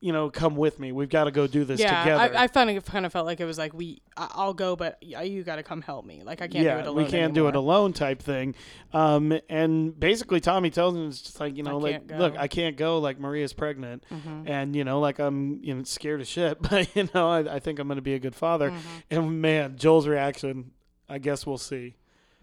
[0.00, 0.92] you know, come with me.
[0.92, 2.36] We've got to go do this yeah, together.
[2.36, 4.02] I, I found it kind of felt like it was like we.
[4.16, 6.22] I'll go, but you got to come help me.
[6.22, 7.04] Like I can't yeah, do it alone.
[7.04, 8.54] we can't do it alone type thing.
[8.92, 12.48] Um, and basically Tommy tells him it's just like, you know, I like, look, I
[12.48, 14.46] can't go like Maria's pregnant Mm-hmm.
[14.46, 17.58] and, you know, like I'm, you know, scared as shit, but you know, I, I
[17.58, 18.70] think I'm going to be a good father.
[18.70, 18.98] Mm-hmm.
[19.10, 20.72] And man, Joel's reaction,
[21.08, 21.96] I guess we'll see.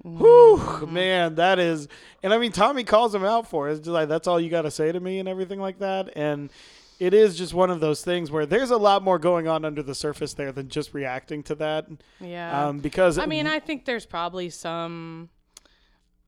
[0.06, 0.18] Mm-hmm.
[0.18, 1.88] Whew, man, that is,
[2.22, 3.74] and I mean, Tommy calls him out for it.
[3.74, 6.12] It's just like, that's all you got to say to me and everything like that.
[6.16, 6.52] And
[7.00, 9.84] it is just one of those things where there's a lot more going on under
[9.84, 11.88] the surface there than just reacting to that.
[12.20, 12.68] Yeah.
[12.68, 15.30] Um, because I mean, I think there's probably some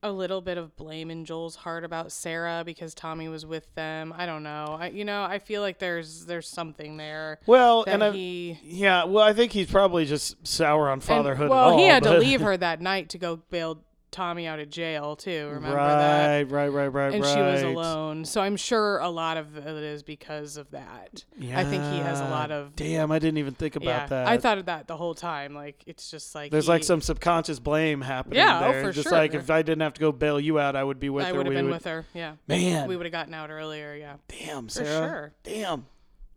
[0.02, 4.14] a little bit of blame in Joel's heart about Sarah because Tommy was with them.
[4.16, 4.76] I don't know.
[4.78, 9.04] I you know, I feel like there's there's something there well, and I, he Yeah,
[9.04, 11.48] well, I think he's probably just sour on and- fatherhood.
[11.50, 14.60] well, at all, he had to leave her that night to go bail Tommy out
[14.60, 15.48] of jail too.
[15.52, 16.50] Remember that?
[16.50, 18.24] right, right, right, right, And she was alone.
[18.24, 21.24] So I'm sure a lot of it is because of that.
[21.36, 21.58] Yeah.
[21.60, 24.06] I think he has a lot of Damn, I didn't even think about yeah.
[24.06, 24.28] that.
[24.28, 25.54] I thought of that the whole time.
[25.54, 28.84] Like it's just like there's he- like some subconscious blame happening Yeah, oh, there.
[28.84, 29.18] for just sure.
[29.18, 31.28] like if I didn't have to go bail you out, I would be with I
[31.28, 31.34] her.
[31.34, 32.04] I would have been would, with her.
[32.14, 32.34] Yeah.
[32.48, 33.94] Man, We would have gotten out earlier.
[33.94, 34.16] Yeah.
[34.28, 35.08] damn, For Sarah.
[35.08, 35.32] sure.
[35.42, 35.86] Damn.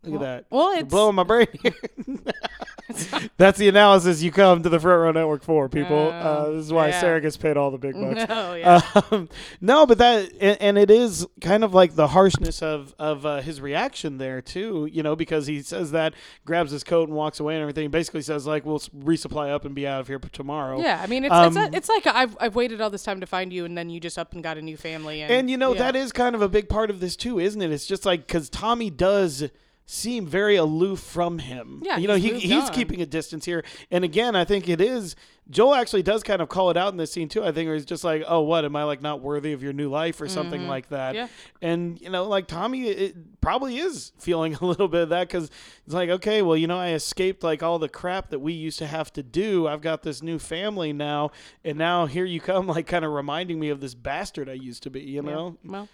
[0.03, 0.45] Look at that.
[0.49, 1.47] Well, You're it's blowing my brain.
[3.37, 6.09] That's the analysis you come to the Front Row Network for, people.
[6.09, 6.99] uh, Oh, this is why yeah.
[6.99, 8.29] Sara gets paid all the big bucks.
[8.29, 8.81] No, yeah.
[9.11, 9.29] Um,
[9.61, 13.41] no, but that and, and it is kind of like the harshness of of uh,
[13.41, 14.89] his reaction there too.
[14.91, 16.13] You know, because he says that,
[16.45, 17.83] grabs his coat and walks away and everything.
[17.83, 21.07] He basically says like, "We'll resupply up and be out of here tomorrow." yeah, I
[21.07, 23.53] mean, it's Um, it's, a, it's like I've I've waited all this time to find
[23.53, 25.73] you, and then you just up and got a new family, and And you know
[25.73, 25.79] yeah.
[25.79, 27.71] that is kind of a big part of this too, isn't it?
[27.71, 29.49] It's just like because Tommy does
[29.91, 31.81] seem very aloof from him.
[31.83, 32.73] Yeah, you know, he's he, he's on.
[32.73, 33.63] keeping a distance here.
[33.89, 35.15] And again, I think it is
[35.49, 37.43] Joel actually does kind of call it out in this scene too.
[37.43, 39.73] I think where he's just like, "Oh, what am I like not worthy of your
[39.73, 41.17] new life or something like that?" Mm-hmm.
[41.63, 41.69] Yeah.
[41.69, 45.49] And you know, like Tommy, it probably is feeling a little bit of that because
[45.85, 48.77] it's like, okay, well, you know, I escaped like all the crap that we used
[48.77, 49.67] to have to do.
[49.67, 51.31] I've got this new family now,
[51.63, 54.83] and now here you come, like kind of reminding me of this bastard I used
[54.83, 54.99] to be.
[55.01, 55.31] You Yeah.
[55.31, 55.57] know?
[55.65, 55.87] Well,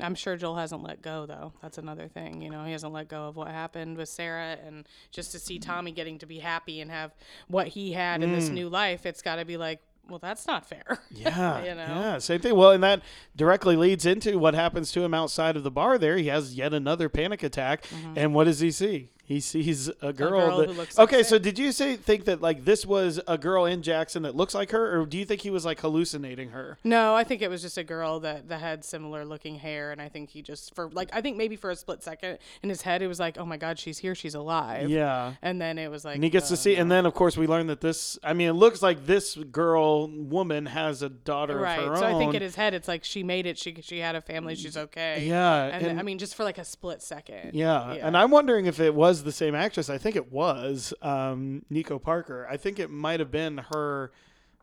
[0.00, 1.52] I'm sure Joel hasn't let go though.
[1.62, 2.40] That's another thing.
[2.42, 5.58] You know, he hasn't let go of what happened with Sarah, and just to see
[5.58, 7.12] Tommy getting to be happy and have
[7.48, 8.34] what he had in Mm.
[8.34, 10.98] this new life, it's got to be like, well, that's not fair.
[11.10, 11.84] Yeah, You know?
[11.86, 12.54] yeah, same thing.
[12.54, 13.02] Well, and that
[13.36, 15.98] directly leads into what happens to him outside of the bar.
[15.98, 17.84] There, he has yet another panic attack,
[18.16, 19.10] and what does he see?
[19.28, 20.30] He sees a girl.
[20.32, 20.48] Mm-hmm.
[20.48, 21.40] girl that, who looks like okay, so Sarah.
[21.40, 24.70] did you say think that like this was a girl in Jackson that looks like
[24.70, 26.78] her, or do you think he was like hallucinating her?
[26.82, 30.00] No, I think it was just a girl that, that had similar looking hair, and
[30.00, 32.80] I think he just for like I think maybe for a split second in his
[32.82, 34.88] head it was like, oh my god, she's here, she's alive.
[34.88, 35.34] Yeah.
[35.42, 37.36] And then it was like, And he gets to uh, see, and then of course
[37.36, 38.18] we learn that this.
[38.22, 41.78] I mean, it looks like this girl woman has a daughter right.
[41.78, 42.14] of her So own.
[42.14, 44.54] I think in his head it's like she made it, she she had a family,
[44.54, 45.26] she's okay.
[45.28, 47.52] Yeah, And, and- I mean, just for like a split second.
[47.54, 47.68] Yeah.
[47.94, 48.06] Yeah.
[48.06, 49.90] and I'm wondering if it was the same actress.
[49.90, 52.46] I think it was um, Nico Parker.
[52.50, 54.12] I think it might have been her,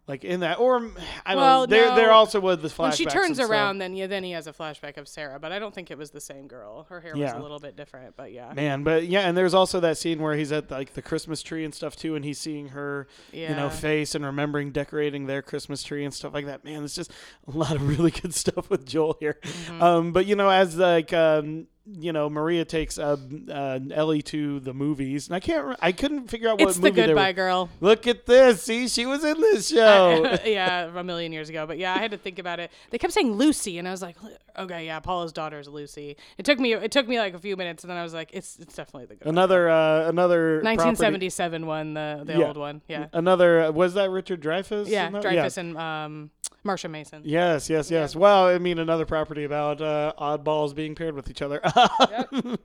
[0.08, 0.92] like in that, or
[1.26, 1.66] I don't know.
[1.66, 1.96] There, no.
[1.96, 2.80] there also was the flashbacks.
[2.80, 3.50] When she turns and stuff.
[3.50, 5.98] around, then yeah, then he has a flashback of Sarah, but I don't think it
[5.98, 6.86] was the same girl.
[6.90, 8.54] Her hair was a little bit different, but yeah.
[8.54, 11.66] Man, but yeah, and there's also that scene where he's at like the Christmas tree
[11.66, 15.82] and stuff too, and he's seeing her, you know, face and remembering decorating their Christmas
[15.82, 16.64] tree and stuff like that.
[16.64, 17.12] Man, it's just
[17.48, 19.40] a lot of really good stuff with Joel here.
[19.42, 19.82] Mm-hmm.
[19.82, 23.16] Um, but you know, as like um, you know, Maria takes uh,
[23.50, 26.84] uh, Ellie to the movies, and I can't, I couldn't figure out what It's the
[26.90, 27.32] movie they Goodbye.
[27.34, 27.70] Girl.
[27.80, 28.64] Look at this.
[28.64, 30.38] See, she was in this show.
[30.46, 31.68] yeah, a million years ago.
[31.68, 32.72] But yeah, I had to think about it.
[32.90, 34.16] They kept saying Lucy, and I was like,
[34.58, 36.18] okay, yeah, Paula's daughter is Lucy.
[36.38, 38.32] It took me, it took me like a few minutes, and then I was like,
[38.34, 39.28] it's, it's definitely the good.
[39.28, 40.62] another, uh, another.
[40.62, 42.46] property- 1977 one, the the Yeah.
[42.48, 42.82] old one.
[42.88, 43.72] Yeah, Another.
[43.72, 44.88] Was that Richard Dreyfuss?
[44.88, 45.24] yeah, in that?
[45.24, 46.32] Dreyfuss and um,
[46.66, 47.22] Marsha Mason.
[47.24, 48.16] Yes, yes, yes.
[48.16, 51.62] Well, I mean, another property about uh, oddballs being paired with each other.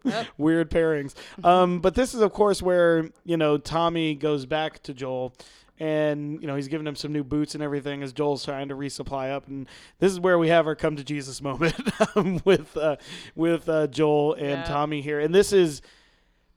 [0.04, 0.26] Yep.
[0.38, 1.14] Weird pairings.
[1.44, 5.34] Um, but this is, of course, where you know Tommy goes back to Joel,
[5.78, 8.74] and you know he's giving him some new boots and everything as Joel's trying to
[8.74, 9.46] resupply up.
[9.46, 11.74] And this is where we have our come to Jesus moment
[12.44, 12.96] with uh,
[13.36, 14.64] with uh, Joel and Yeah.
[14.64, 15.20] Tommy here.
[15.20, 15.82] And this is.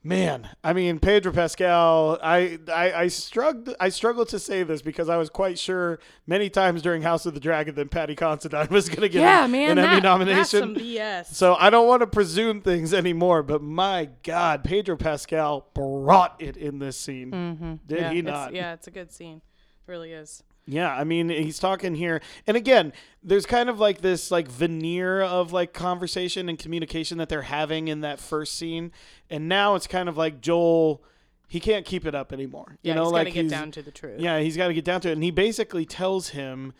[0.05, 2.19] Man, I mean Pedro Pascal.
[2.21, 3.73] I, I I struggled.
[3.79, 7.33] I struggled to say this because I was quite sure many times during House of
[7.33, 9.93] the Dragon that Paddy Considine was going to get Yeah, an, man, an Emmy that,
[10.01, 10.59] that's nomination.
[10.61, 11.27] some BS.
[11.33, 16.57] So I don't want to presume things anymore, but my God, Pedro Pascal brought it
[16.57, 17.29] in this scene.
[17.31, 17.73] Did Mm-hmm.
[17.95, 18.53] yeah, he it's- not?
[18.53, 19.37] Yeah, it's a good scene.
[19.37, 20.43] It really is.
[20.65, 25.21] Yeah, I mean, he's talking here, and again, there's kind of like this like veneer
[25.21, 28.93] of like conversation and communication that they're having in that first scene,
[29.29, 31.03] and now it's kind of like Joel,
[31.49, 32.77] he can't keep it up anymore.
[32.81, 34.21] Yeah, you know, he's like got to get down to the truth.
[34.21, 36.73] Yeah, he's got to get down to it, and he basically tells him,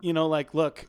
[0.00, 0.88] you know, like, look,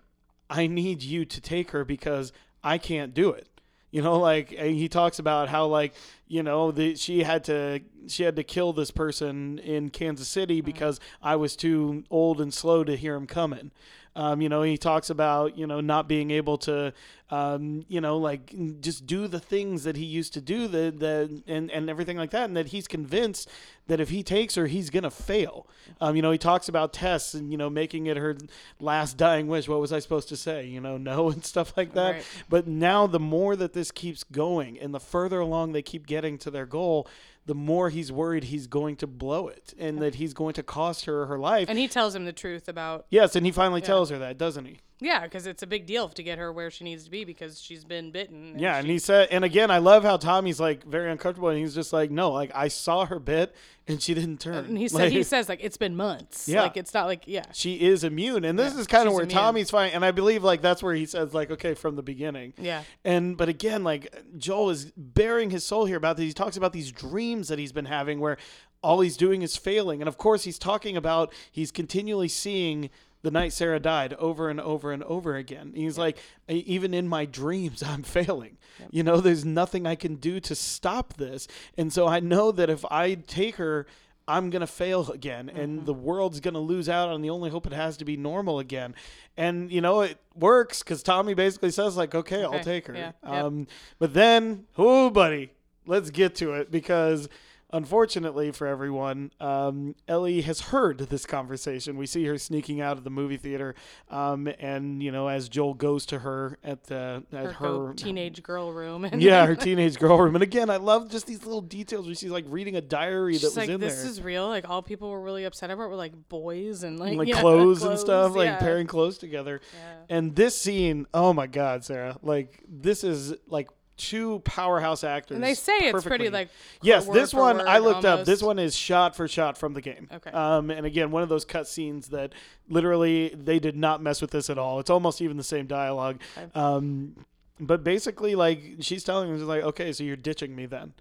[0.49, 2.33] I need you to take her because
[2.63, 3.47] I can't do it.
[3.91, 5.93] You know, like and he talks about how like
[6.27, 10.61] you know the she had to she had to kill this person in Kansas City
[10.61, 13.71] because I was too old and slow to hear him coming.
[14.19, 16.91] Um, you know, he talks about you know not being able to,
[17.29, 21.41] um, you know, like just do the things that he used to do, the the
[21.47, 23.49] and and everything like that, and that he's convinced
[23.87, 25.67] that if he takes her, he's gonna fail.
[26.01, 28.35] Um, you know, he talks about Tess and you know making it her
[28.81, 29.69] last dying wish.
[29.69, 30.65] What was I supposed to say?
[30.65, 32.11] You know, no and stuff like that.
[32.11, 32.25] Right.
[32.49, 36.37] But now, the more that this keeps going, and the further along they keep getting
[36.39, 37.07] to their goal,
[37.49, 41.05] the more he's worried he's going to blow it, and that he's going to cost
[41.05, 41.67] her her life.
[41.67, 44.65] And he tells him the truth about yes, and he finally tells her that, doesn't
[44.65, 44.77] he?
[45.01, 47.61] Yeah, because it's a big deal to get her where she needs to be because
[47.61, 48.59] she's been bitten.
[48.59, 51.73] Yeah, and he said, and again, I love how Tommy's like very uncomfortable, and he's
[51.73, 53.55] just like, no, like I saw her bit,
[53.87, 54.65] and she didn't turn.
[54.65, 56.49] and he said Like, he says like it's been months.
[56.49, 56.63] Yeah.
[56.63, 57.45] like it's not like yeah.
[57.53, 59.37] she is immune, and this Yeah, is kind of where immune.
[59.37, 62.53] Tommy's fine, and I believe like that's where he says like, okay, from the beginning.
[62.57, 62.83] Yeah.
[63.05, 66.25] And but again, like Joel is baring his soul here about this.
[66.25, 68.37] He talks about these dreams that he's been having where
[68.83, 70.01] all he's doing is failing.
[70.01, 72.89] And of course, he's talking about he's continually seeing
[73.21, 75.73] the night Sarah died over and over and over again.
[75.75, 76.17] He's like,
[76.49, 78.57] "E- even in my dreams, I'm failing.
[78.91, 81.47] You know, there's nothing I can do to stop this.
[81.77, 83.85] And so I know that if I take her,
[84.27, 87.49] I'm going to fail again and the world's going to lose out on the only
[87.49, 88.93] hope it has to be normal again.
[89.35, 92.93] And, you know, it works because Tommy basically says, like, okay, I'll take her.
[92.95, 93.11] yeah.
[93.45, 93.65] Um,
[93.97, 95.51] but then, oh, buddy,
[95.87, 97.27] let's get to it because
[97.71, 101.97] unfortunately for everyone, um, Ellie has heard this conversation.
[101.97, 103.75] We see her sneaking out of the movie theater,
[104.09, 108.41] um, and you know, as Joel goes to her at the at Her, her, teenage
[108.43, 109.05] girl room.
[109.05, 110.35] And yeah, her teenage girl room.
[110.35, 113.43] And again, I love just these little details where she's like reading a diary that
[113.43, 114.47] was like, in this is real.
[114.47, 117.83] Like all people were really upset about were like boys and like, like yeah, clothes,
[117.83, 119.61] and stuff, like pairing clothes together.
[119.73, 120.17] Yeah.
[120.17, 122.17] And this scene, oh my God, Sarah!
[122.21, 125.35] Like this is like two powerhouse actors.
[125.35, 126.49] And they say it's pretty like
[126.81, 128.25] Yes, this one I word looked up.
[128.25, 130.07] This one is shot for shot from the game.
[130.11, 130.31] Okay.
[130.31, 132.33] Um, and again, one of those cut scenes that
[132.69, 134.79] literally they did not mess with this at all.
[134.79, 136.19] It's almost even the same dialogue.
[136.37, 136.49] Okay.
[136.55, 137.25] Um,
[137.59, 140.93] but basically, like she's telling him, she's like, okay, so you're ditching me then.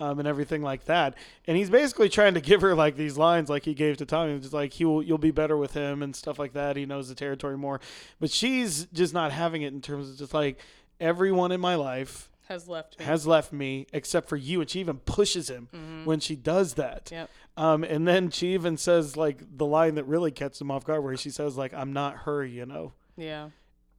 [0.00, 1.14] Um, and everything like that,
[1.46, 4.36] and he's basically trying to give her like these lines, like he gave to Tommy,
[4.40, 6.76] just like he will, you'll be better with him and stuff like that.
[6.76, 7.78] He knows the territory more,
[8.18, 10.58] but she's just not having it in terms of just like
[10.98, 13.04] everyone in my life has left me.
[13.04, 15.68] has left me except for you and she even pushes him
[16.04, 17.30] when she does that Yep.
[17.56, 21.02] um, and then she even says like the line that really catches him off guard
[21.02, 23.48] where she says like i'm not her you know Yeah.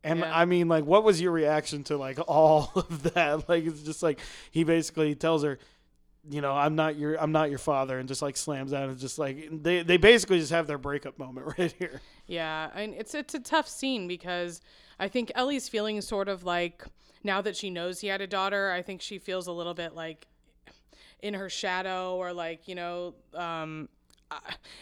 [0.04, 0.32] and Yeah.
[0.38, 4.02] i mean like what was your reaction to like all of that like it's just
[4.04, 4.20] like
[4.52, 5.60] he basically tells her
[6.30, 8.98] you know i'm not your i'm not your father and just like slams down and
[8.98, 13.14] just like they, they basically just have their breakup moment right here Yeah, and it's
[13.14, 14.62] it's a tough scene because
[15.00, 16.86] I think Ellie's feeling sort of like
[17.24, 19.96] now that she knows he had a daughter, I think she feels a little bit
[19.96, 20.28] like
[21.22, 23.90] in her shadow or like you know um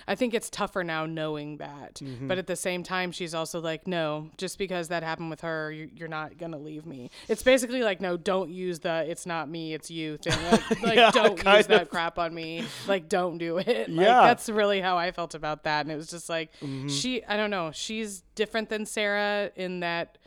[0.08, 1.96] I- think it's tougher now knowing that.
[1.96, 2.30] Mm-hmm.
[2.30, 5.70] But at the same time, she's also like, no, just because that happened with her,
[5.74, 7.10] you, you're not going to leave me.
[7.28, 10.38] It's basically like, no, don't use the it's not me, it's you thing.
[10.52, 12.64] Like, like, Yeah, don't use that crap on me.
[12.88, 13.68] Like, don't do it.
[13.90, 14.22] Like, Yeah.
[14.22, 15.82] that's really how I felt about that.
[15.82, 16.88] And it was just like, Mm-hmm.
[16.88, 20.18] she, I don't know, she's different than Sarah in that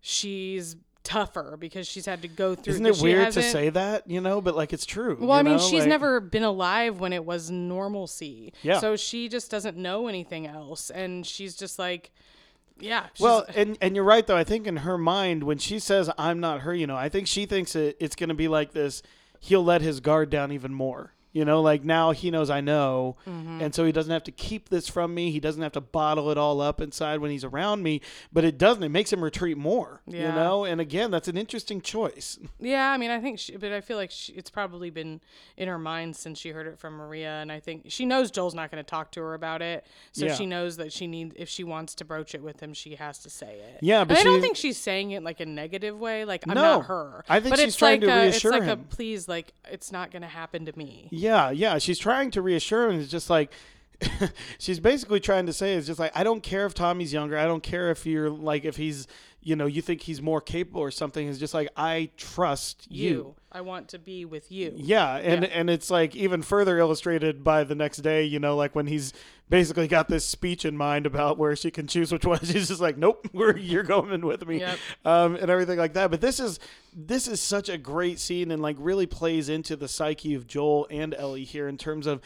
[0.00, 2.74] she's tougher because she's had to go through.
[2.74, 5.56] isn't it weird to say that you know but like it's true well, I mean,
[5.56, 5.62] know?
[5.62, 8.52] she's Like- never been alive when it was normalcy.
[8.62, 8.78] Yeah.
[8.80, 10.90] So she just doesn't know anything else.
[10.90, 12.10] And she's just like,
[12.78, 13.06] yeah.
[13.18, 14.36] Well, and and you're right though.
[14.36, 17.26] I think in her mind, when she says "I'm not her," you know, I think
[17.26, 19.02] she thinks it, it's going to be like this.
[19.40, 21.12] He'll let his guard down even more.
[21.32, 23.60] You know, like now he knows I know, Mm-hmm.
[23.62, 25.30] and so he doesn't have to keep this from me.
[25.30, 28.00] He doesn't have to bottle it all up inside when he's around me.
[28.32, 28.82] But it doesn't.
[28.82, 30.00] It makes him retreat more.
[30.06, 32.38] You know, and again, that's an interesting choice.
[32.58, 35.20] yeah, I mean, I think, she, but I feel like she, it's probably been
[35.56, 37.40] in her mind since she heard it from Maria.
[37.40, 39.86] And I think she knows Joel's not going to talk to her about it.
[40.12, 40.34] So Yeah.
[40.34, 43.18] she knows that she needs, if she wants to broach it with him, she has
[43.20, 43.78] to say it.
[43.82, 46.24] Yeah, but I don't think she's saying it like a negative way.
[46.24, 46.60] Like, I'm No.
[46.78, 47.24] not her.
[47.28, 48.80] I think but she's it's trying like to a, reassure It's like him.
[48.90, 51.08] a please, like, it's not going to happen to me.
[51.12, 51.50] Yeah, yeah.
[51.50, 51.78] Yeah.
[51.78, 53.00] She's trying to reassure him.
[53.00, 53.52] It's just like
[54.58, 57.36] she's basically trying to say it's just like I don't care if Tommy's younger.
[57.36, 59.06] I don't care if you're like if he's
[59.42, 61.26] you know you think he's more capable or something.
[61.28, 63.08] It's just like I trust you.
[63.10, 63.34] You.
[63.52, 64.72] I want to be with you.
[64.76, 65.50] Yeah, and Yeah.
[65.52, 68.24] and it's like even further illustrated by the next day.
[68.24, 69.12] You know, like when he's
[69.48, 72.38] basically got this speech in mind about where she can choose which one.
[72.44, 74.78] She's just like, nope, we're you're going with me, Yep.
[75.04, 76.10] um, and everything like that.
[76.10, 76.60] But this is
[76.94, 80.86] this is such a great scene and like really plays into the psyche of Joel
[80.90, 82.20] and Ellie here in terms of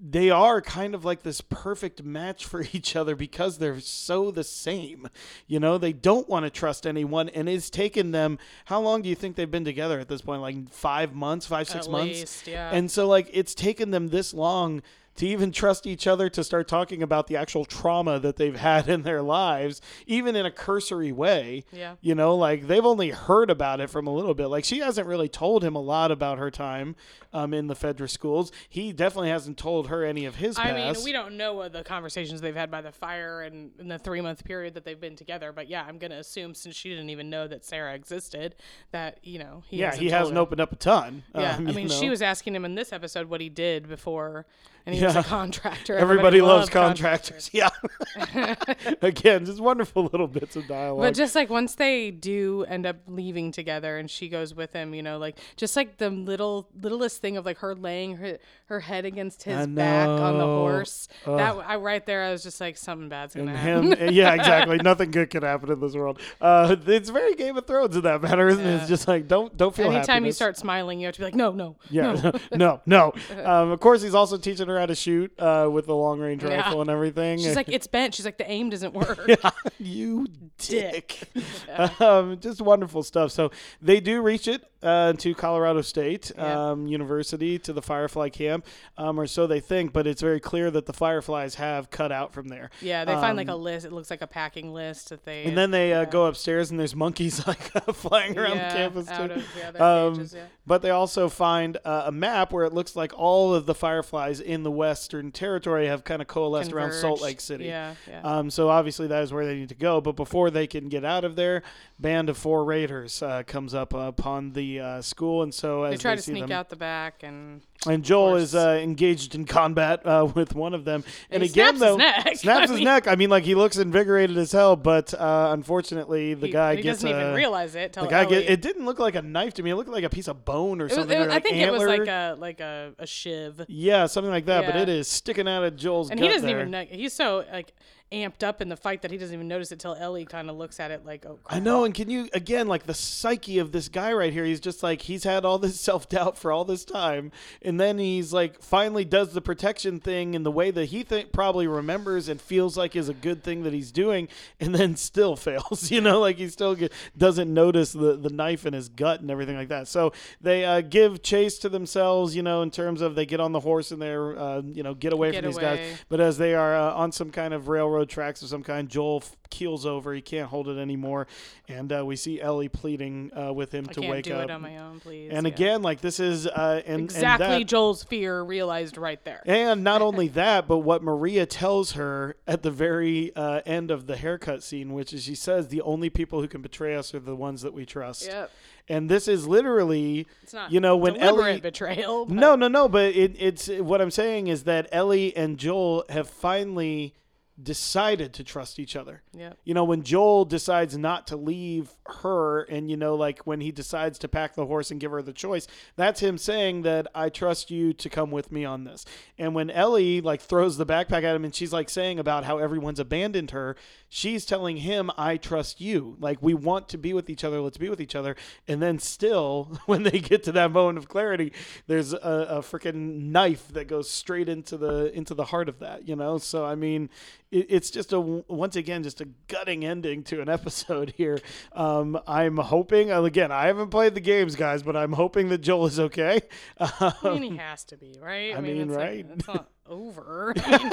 [0.00, 4.44] they are kind of like this perfect match for each other because they're so the
[4.44, 5.08] same.
[5.46, 8.38] You know, they don't want to trust anyone, and it's taken them.
[8.66, 10.42] How long do you think they've been together at this point?
[10.42, 12.20] Like five months, five six At months.
[12.20, 12.70] least, yeah.
[12.72, 14.82] And so, like, it's taken them this long
[15.16, 18.88] to even trust each other to start talking about the actual trauma that they've had
[18.88, 21.64] in their lives, even in a cursory way.
[21.72, 21.96] Yeah.
[22.00, 24.46] You know, like they've only heard about it from a little bit.
[24.46, 26.96] Like she hasn't really told him a lot about her time
[27.32, 28.52] um, in the Fedra schools.
[28.68, 30.98] He definitely hasn't told her any of his I past.
[30.98, 33.98] mean, we don't know what the conversations they've had by the fire and in the
[33.98, 35.52] three month period that they've been together.
[35.52, 38.56] But yeah, I'm gonna assume since she didn't even know that Sarah existed,
[38.92, 40.42] that you know he yeah, hasn't he hasn't her.
[40.42, 41.24] opened up a ton.
[41.34, 41.94] Yeah, um, I mean, know.
[41.94, 44.46] she was asking him in this episode what he did before,
[44.86, 45.20] and he was Yeah.
[45.20, 45.96] a contractor.
[45.96, 47.50] Everybody, loves loved contractors.
[47.52, 47.68] Yeah.
[49.02, 51.00] Again, just wonderful little bits of dialogue.
[51.02, 54.94] But just like once they do end up leaving together and she goes with him,
[54.94, 58.80] you know, like just like the little littlest thing of like her laying her her
[58.80, 61.08] head against his back on the horse.
[61.24, 63.92] That I right there, I was just like something bad's gonna and happen.
[64.08, 64.78] him, yeah, exactly.
[64.78, 66.20] Nothing good can happen in this world.
[66.40, 68.74] Uh, it's very Game of Thrones in that matter, isn't it?
[68.80, 69.86] It's just like don't don't feel.
[69.86, 70.36] Anytime you happiness.
[70.36, 72.32] start smiling, you have to be like, no, no, Yeah, no.
[72.86, 73.44] no, no.
[73.44, 76.42] Um, of course, he's also teaching her how to shoot uh, with the long range
[76.42, 76.56] Yeah.
[76.56, 77.38] rifle and everything.
[77.38, 78.14] She's like, it's bent.
[78.14, 79.28] She's like, the aim doesn't work.
[79.78, 80.26] you
[80.58, 81.20] dick.
[82.00, 83.32] um, just wonderful stuff.
[83.32, 84.64] So they do reach it.
[84.86, 86.70] Uh, to Colorado State Yeah.
[86.70, 88.64] um, University to the Firefly camp,
[88.96, 89.92] um, or so they think.
[89.92, 92.70] But it's very clear that the Fireflies have cut out from there.
[92.80, 93.84] Yeah, they find like a Um, list.
[93.84, 95.44] It looks like a packing list that they.
[95.44, 97.58] And then they uh, go upstairs and there's monkeys like
[97.94, 99.34] flying around yeah, the campus out too.
[99.36, 100.44] of yeah, their Um, cages, yeah.
[100.66, 104.40] But they also find uh, a map where it looks like all of the fireflies
[104.40, 107.64] in the Western Territory have kind of coalesced around Salt Lake City.
[107.66, 108.20] Yeah, yeah.
[108.22, 110.00] Um, so obviously that is where they need to go.
[110.00, 111.62] But before they can get out of there,
[111.98, 115.96] band of four raiders uh, comes up upon the uh, school, and so as they
[116.02, 120.04] try to sneak them, out the back, and and Joel is uh, engaged in combat
[120.04, 121.04] uh, with one of them.
[121.30, 122.36] And, he again, snaps though, his neck.
[122.36, 123.08] snaps I his mean, neck.
[123.08, 126.82] I mean, like he looks invigorated as hell, but uh, unfortunately, the he, guy he
[126.82, 127.94] gets doesn't even realize it.
[127.94, 129.70] The guy get, it didn't look like a knife to me.
[129.70, 131.18] It looked like a piece of bone or It something.
[131.18, 131.98] was- or I like think it was antler.
[131.98, 134.66] like a like a, a shiv, Yeah, something like that.
[134.66, 136.58] But it is sticking out of Joel's and he doesn't there.
[136.60, 136.84] even know.
[136.88, 137.72] He's so like
[138.12, 140.56] amped up in the fight that he doesn't even notice it till Ellie kind of
[140.56, 141.40] looks at it like, oh.
[141.48, 144.44] I know, and can you again like the psyche of this guy right here?
[144.44, 147.32] He's just like he's had all this self doubt for all this time,
[147.62, 151.32] and then he's like finally does the protection thing in the way that he think
[151.32, 154.28] probably remembers and feels like is a good thing that he's doing,
[154.60, 155.90] and then still fails.
[155.90, 159.30] You know, like he still get, doesn't notice the the knife in his gut and
[159.30, 159.88] everything like that.
[159.88, 162.36] So they uh, give chase to themselves.
[162.36, 164.94] You know, in terms of they get on the horse and they're uh, you know
[164.94, 165.98] get away Get from these guys.
[166.08, 169.22] But as they are uh, on some kind of railroad tracks of some kind, Joel
[169.24, 170.12] f- keels over.
[170.12, 171.26] He can't hold it anymore,
[171.68, 174.44] and uh, we see Ellie pleading uh, with him I to can't wake do up.
[174.44, 175.30] it on my own, please.
[175.32, 175.52] and Yeah.
[175.54, 179.42] again, like this is uh, and, exactly And, that, Joel's fear realized right there.
[179.46, 184.06] and not only that, but what Maria tells her at the very uh, end of
[184.06, 187.20] the haircut scene, which is she says the only people who can betray us are
[187.20, 188.26] the ones that we trust.
[188.26, 188.50] Yep.
[188.88, 192.24] And this is literally, It's not you know, when Ellie betrayal.
[192.26, 192.88] but- no, no, no.
[192.88, 197.14] But it, it's what I'm saying is that Ellie and Joel have finally
[197.62, 199.22] decided to trust each other.
[199.32, 199.54] Yeah.
[199.64, 201.90] You know, when Joel decides not to leave
[202.22, 205.22] her, and you know, like when he decides to pack the horse and give her
[205.22, 209.06] the choice, that's him saying that I trust you to come with me on this.
[209.38, 212.58] And when Ellie like throws the backpack at him, and she's like saying about how
[212.58, 213.76] everyone's abandoned her,
[214.08, 216.16] she's telling him, I trust you.
[216.20, 217.60] Like we want to be with each other.
[217.60, 218.36] Let's be with each other.
[218.68, 221.52] And then still, when they get to that moment of clarity,
[221.86, 222.18] there's a,
[222.50, 226.06] a freaking knife that goes straight into the into the heart of that.
[226.06, 227.08] You know, so I mean,
[227.50, 231.38] it, it's just a once again just a gutting ending to an episode here.
[231.72, 233.52] Um, I'm hoping again.
[233.52, 236.40] I haven't played the games, guys, but I'm hoping that Joel is okay.
[236.78, 238.56] I mean, he has to be, right?
[238.56, 239.26] I mean, it's right.
[239.26, 240.52] Like, it's not over.
[240.56, 240.92] I mean,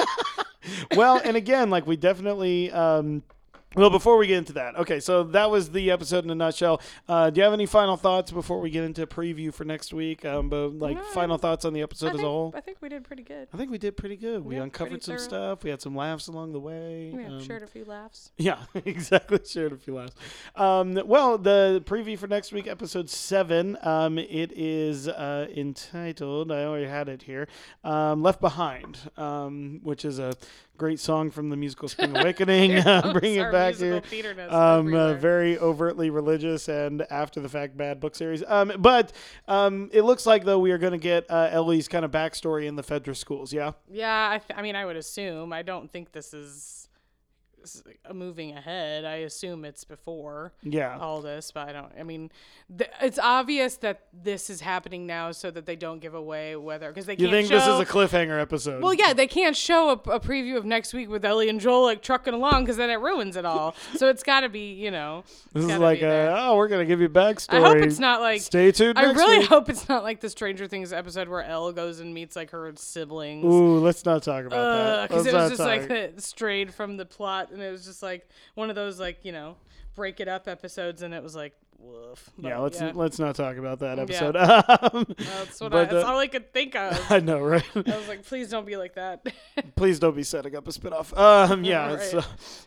[0.96, 2.70] well, and again, like we definitely.
[2.70, 3.22] Um,
[3.76, 6.80] well, before we get into that, okay, so that was the episode in a nutshell.
[7.08, 9.92] Uh, do you have any final thoughts before we get into a preview for next
[9.92, 10.24] week?
[10.24, 12.52] Um, but like No, final thoughts on the episode I, as a think, whole.
[12.56, 13.48] I think we did pretty good.
[13.52, 14.44] I think we did pretty good.
[14.44, 15.24] We Yeah, uncovered some thorough.
[15.24, 15.64] stuff.
[15.64, 17.12] We had some laughs along the way.
[17.16, 18.32] Yeah, Um, shared a few laughs.
[18.38, 19.38] Yeah, exactly.
[19.46, 20.14] Shared a few laughs.
[20.56, 26.64] Um, well, the preview for next week, episode seven, um, it is uh, entitled, I
[26.64, 27.48] already had it here,
[27.82, 30.34] um, Left Behind, um, which is a
[30.76, 32.74] great song from the musical Spring Awakening.
[32.78, 34.02] uh, bring it back here.
[34.48, 38.42] Um, uh, very overtly religious and after the fact bad book series.
[38.46, 39.12] Um, but
[39.48, 42.66] um, it looks like, though, we are going to get uh, Ellie's kind of backstory
[42.66, 43.72] in the Fedra schools, yeah?
[43.90, 45.52] Yeah, I, th- I mean, I would assume.
[45.52, 46.88] I don't think this is
[48.12, 49.04] moving ahead.
[49.04, 50.98] I assume it's before Yeah.
[50.98, 51.92] all this, but I don't.
[51.98, 52.30] I mean,
[52.76, 56.88] th- it's obvious that this is happening now so that they don't give away whether
[56.88, 57.54] because they You think show.
[57.54, 58.82] this is a cliffhanger episode?
[58.82, 61.82] well, yeah, they can't show a, a preview of next week with Ellie and Joel
[61.84, 63.74] like trucking along because then it ruins it all.
[63.96, 67.00] so it's got to be, you know, This is like, a, oh, we're gonna give
[67.00, 67.62] you backstory.
[67.62, 68.98] I hope it's not like Stay tuned.
[68.98, 69.48] I really week.
[69.48, 72.72] hope it's not like the Stranger Things episode where El goes and meets like her
[72.76, 73.44] siblings.
[73.44, 75.08] Ooh, let's not talk about that.
[75.08, 75.88] because it was just talk.
[75.90, 79.32] like strayed from the plot, and it was just like one of those like you
[79.32, 79.56] know
[79.94, 82.30] break it up episodes, and it was like woof.
[82.38, 84.02] yeah, let's yeah, let's not talk about that Yeah.
[84.04, 84.36] episode.
[84.94, 87.00] Um, that's what I, that's all I could think of.
[87.10, 87.64] I know, right?
[87.74, 89.26] I was like, please don't be like that.
[89.76, 91.16] Please don't be setting up a spinoff.
[91.18, 91.94] Um, yeah.
[91.94, 92.00] Right.
[92.02, 92.18] So,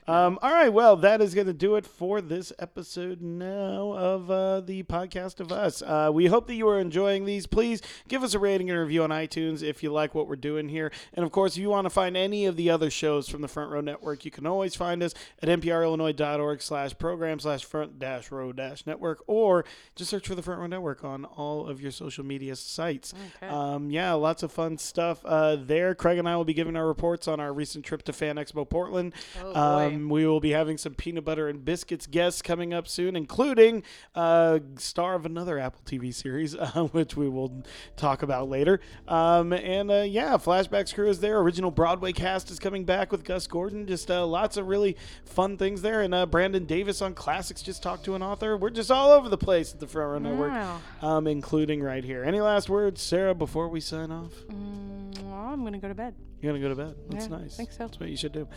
[0.07, 0.69] um, all right.
[0.71, 5.39] Well, that is going to do it for this episode now of uh, the podcast
[5.39, 5.81] of us.
[5.81, 7.45] Uh, we hope that you are enjoying these.
[7.47, 10.67] Please give us a rating and review on iTunes if you like what we're doing
[10.69, 10.91] here.
[11.13, 13.47] And of course, if you want to find any of the other shows from the
[13.47, 18.31] Front Row Network, you can always find us at nprillinois.org slash program slash front dash
[18.31, 21.91] row dash network, or just search for the Front Row Network on all of your
[21.91, 23.13] social media sites.
[23.37, 23.47] Okay.
[23.47, 25.95] Um, yeah, lots of fun stuff uh, there.
[25.95, 28.67] Craig and I will be giving our reports on our recent trip to Fan Expo
[28.69, 29.13] Portland.
[29.43, 33.15] Oh, um, we will be having some peanut butter and biscuits guests coming up soon,
[33.15, 33.83] including
[34.15, 37.63] uh, star of another Apple TV series, uh, which we will
[37.95, 38.79] talk about later.
[39.07, 41.39] Um, and uh, yeah, Flashbacks crew is there.
[41.39, 43.85] Original Broadway cast is coming back with Gus Gordon.
[43.87, 46.01] Just uh, lots of really fun things there.
[46.01, 48.57] And uh, Brandon Davis on classics just talked to an author.
[48.57, 50.79] We're just just all over the place at the Front Row Network, Wow.
[51.01, 52.23] um, including right here.
[52.23, 54.31] Any last words, Sara, before we sign off?
[54.49, 56.15] Mm, well, I'm gonna go to bed.
[56.41, 56.95] You're gonna go to bed.
[57.09, 57.57] That's Yeah, nice.
[57.57, 57.79] think so.
[57.79, 58.47] That's what you should do.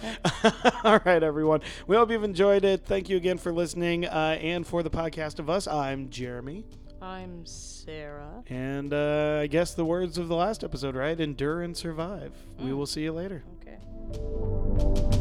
[0.84, 1.60] All right, everyone.
[1.88, 2.84] We hope you've enjoyed it.
[2.84, 4.06] Thank you again for listening.
[4.06, 6.64] Uh, and for the podcast of us, I'm Jeremy.
[7.02, 8.44] I'm Sara.
[8.48, 11.18] And uh, I guess the words of the last episode, right?
[11.18, 12.32] Endure and survive.
[12.60, 13.42] We will see you later.
[13.62, 15.16] Okay.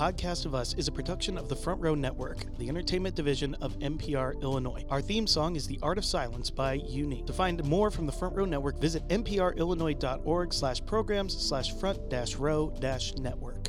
[0.00, 3.78] Podcast of Us is a production of the Front Row Network, the entertainment division of
[3.80, 4.82] NPR Illinois.
[4.88, 7.26] Our theme song is The Art of Silence by Unique.
[7.26, 12.36] To find more from the Front Row Network, visit nprillinois.org slash programs slash front dash
[12.36, 13.59] row dash network.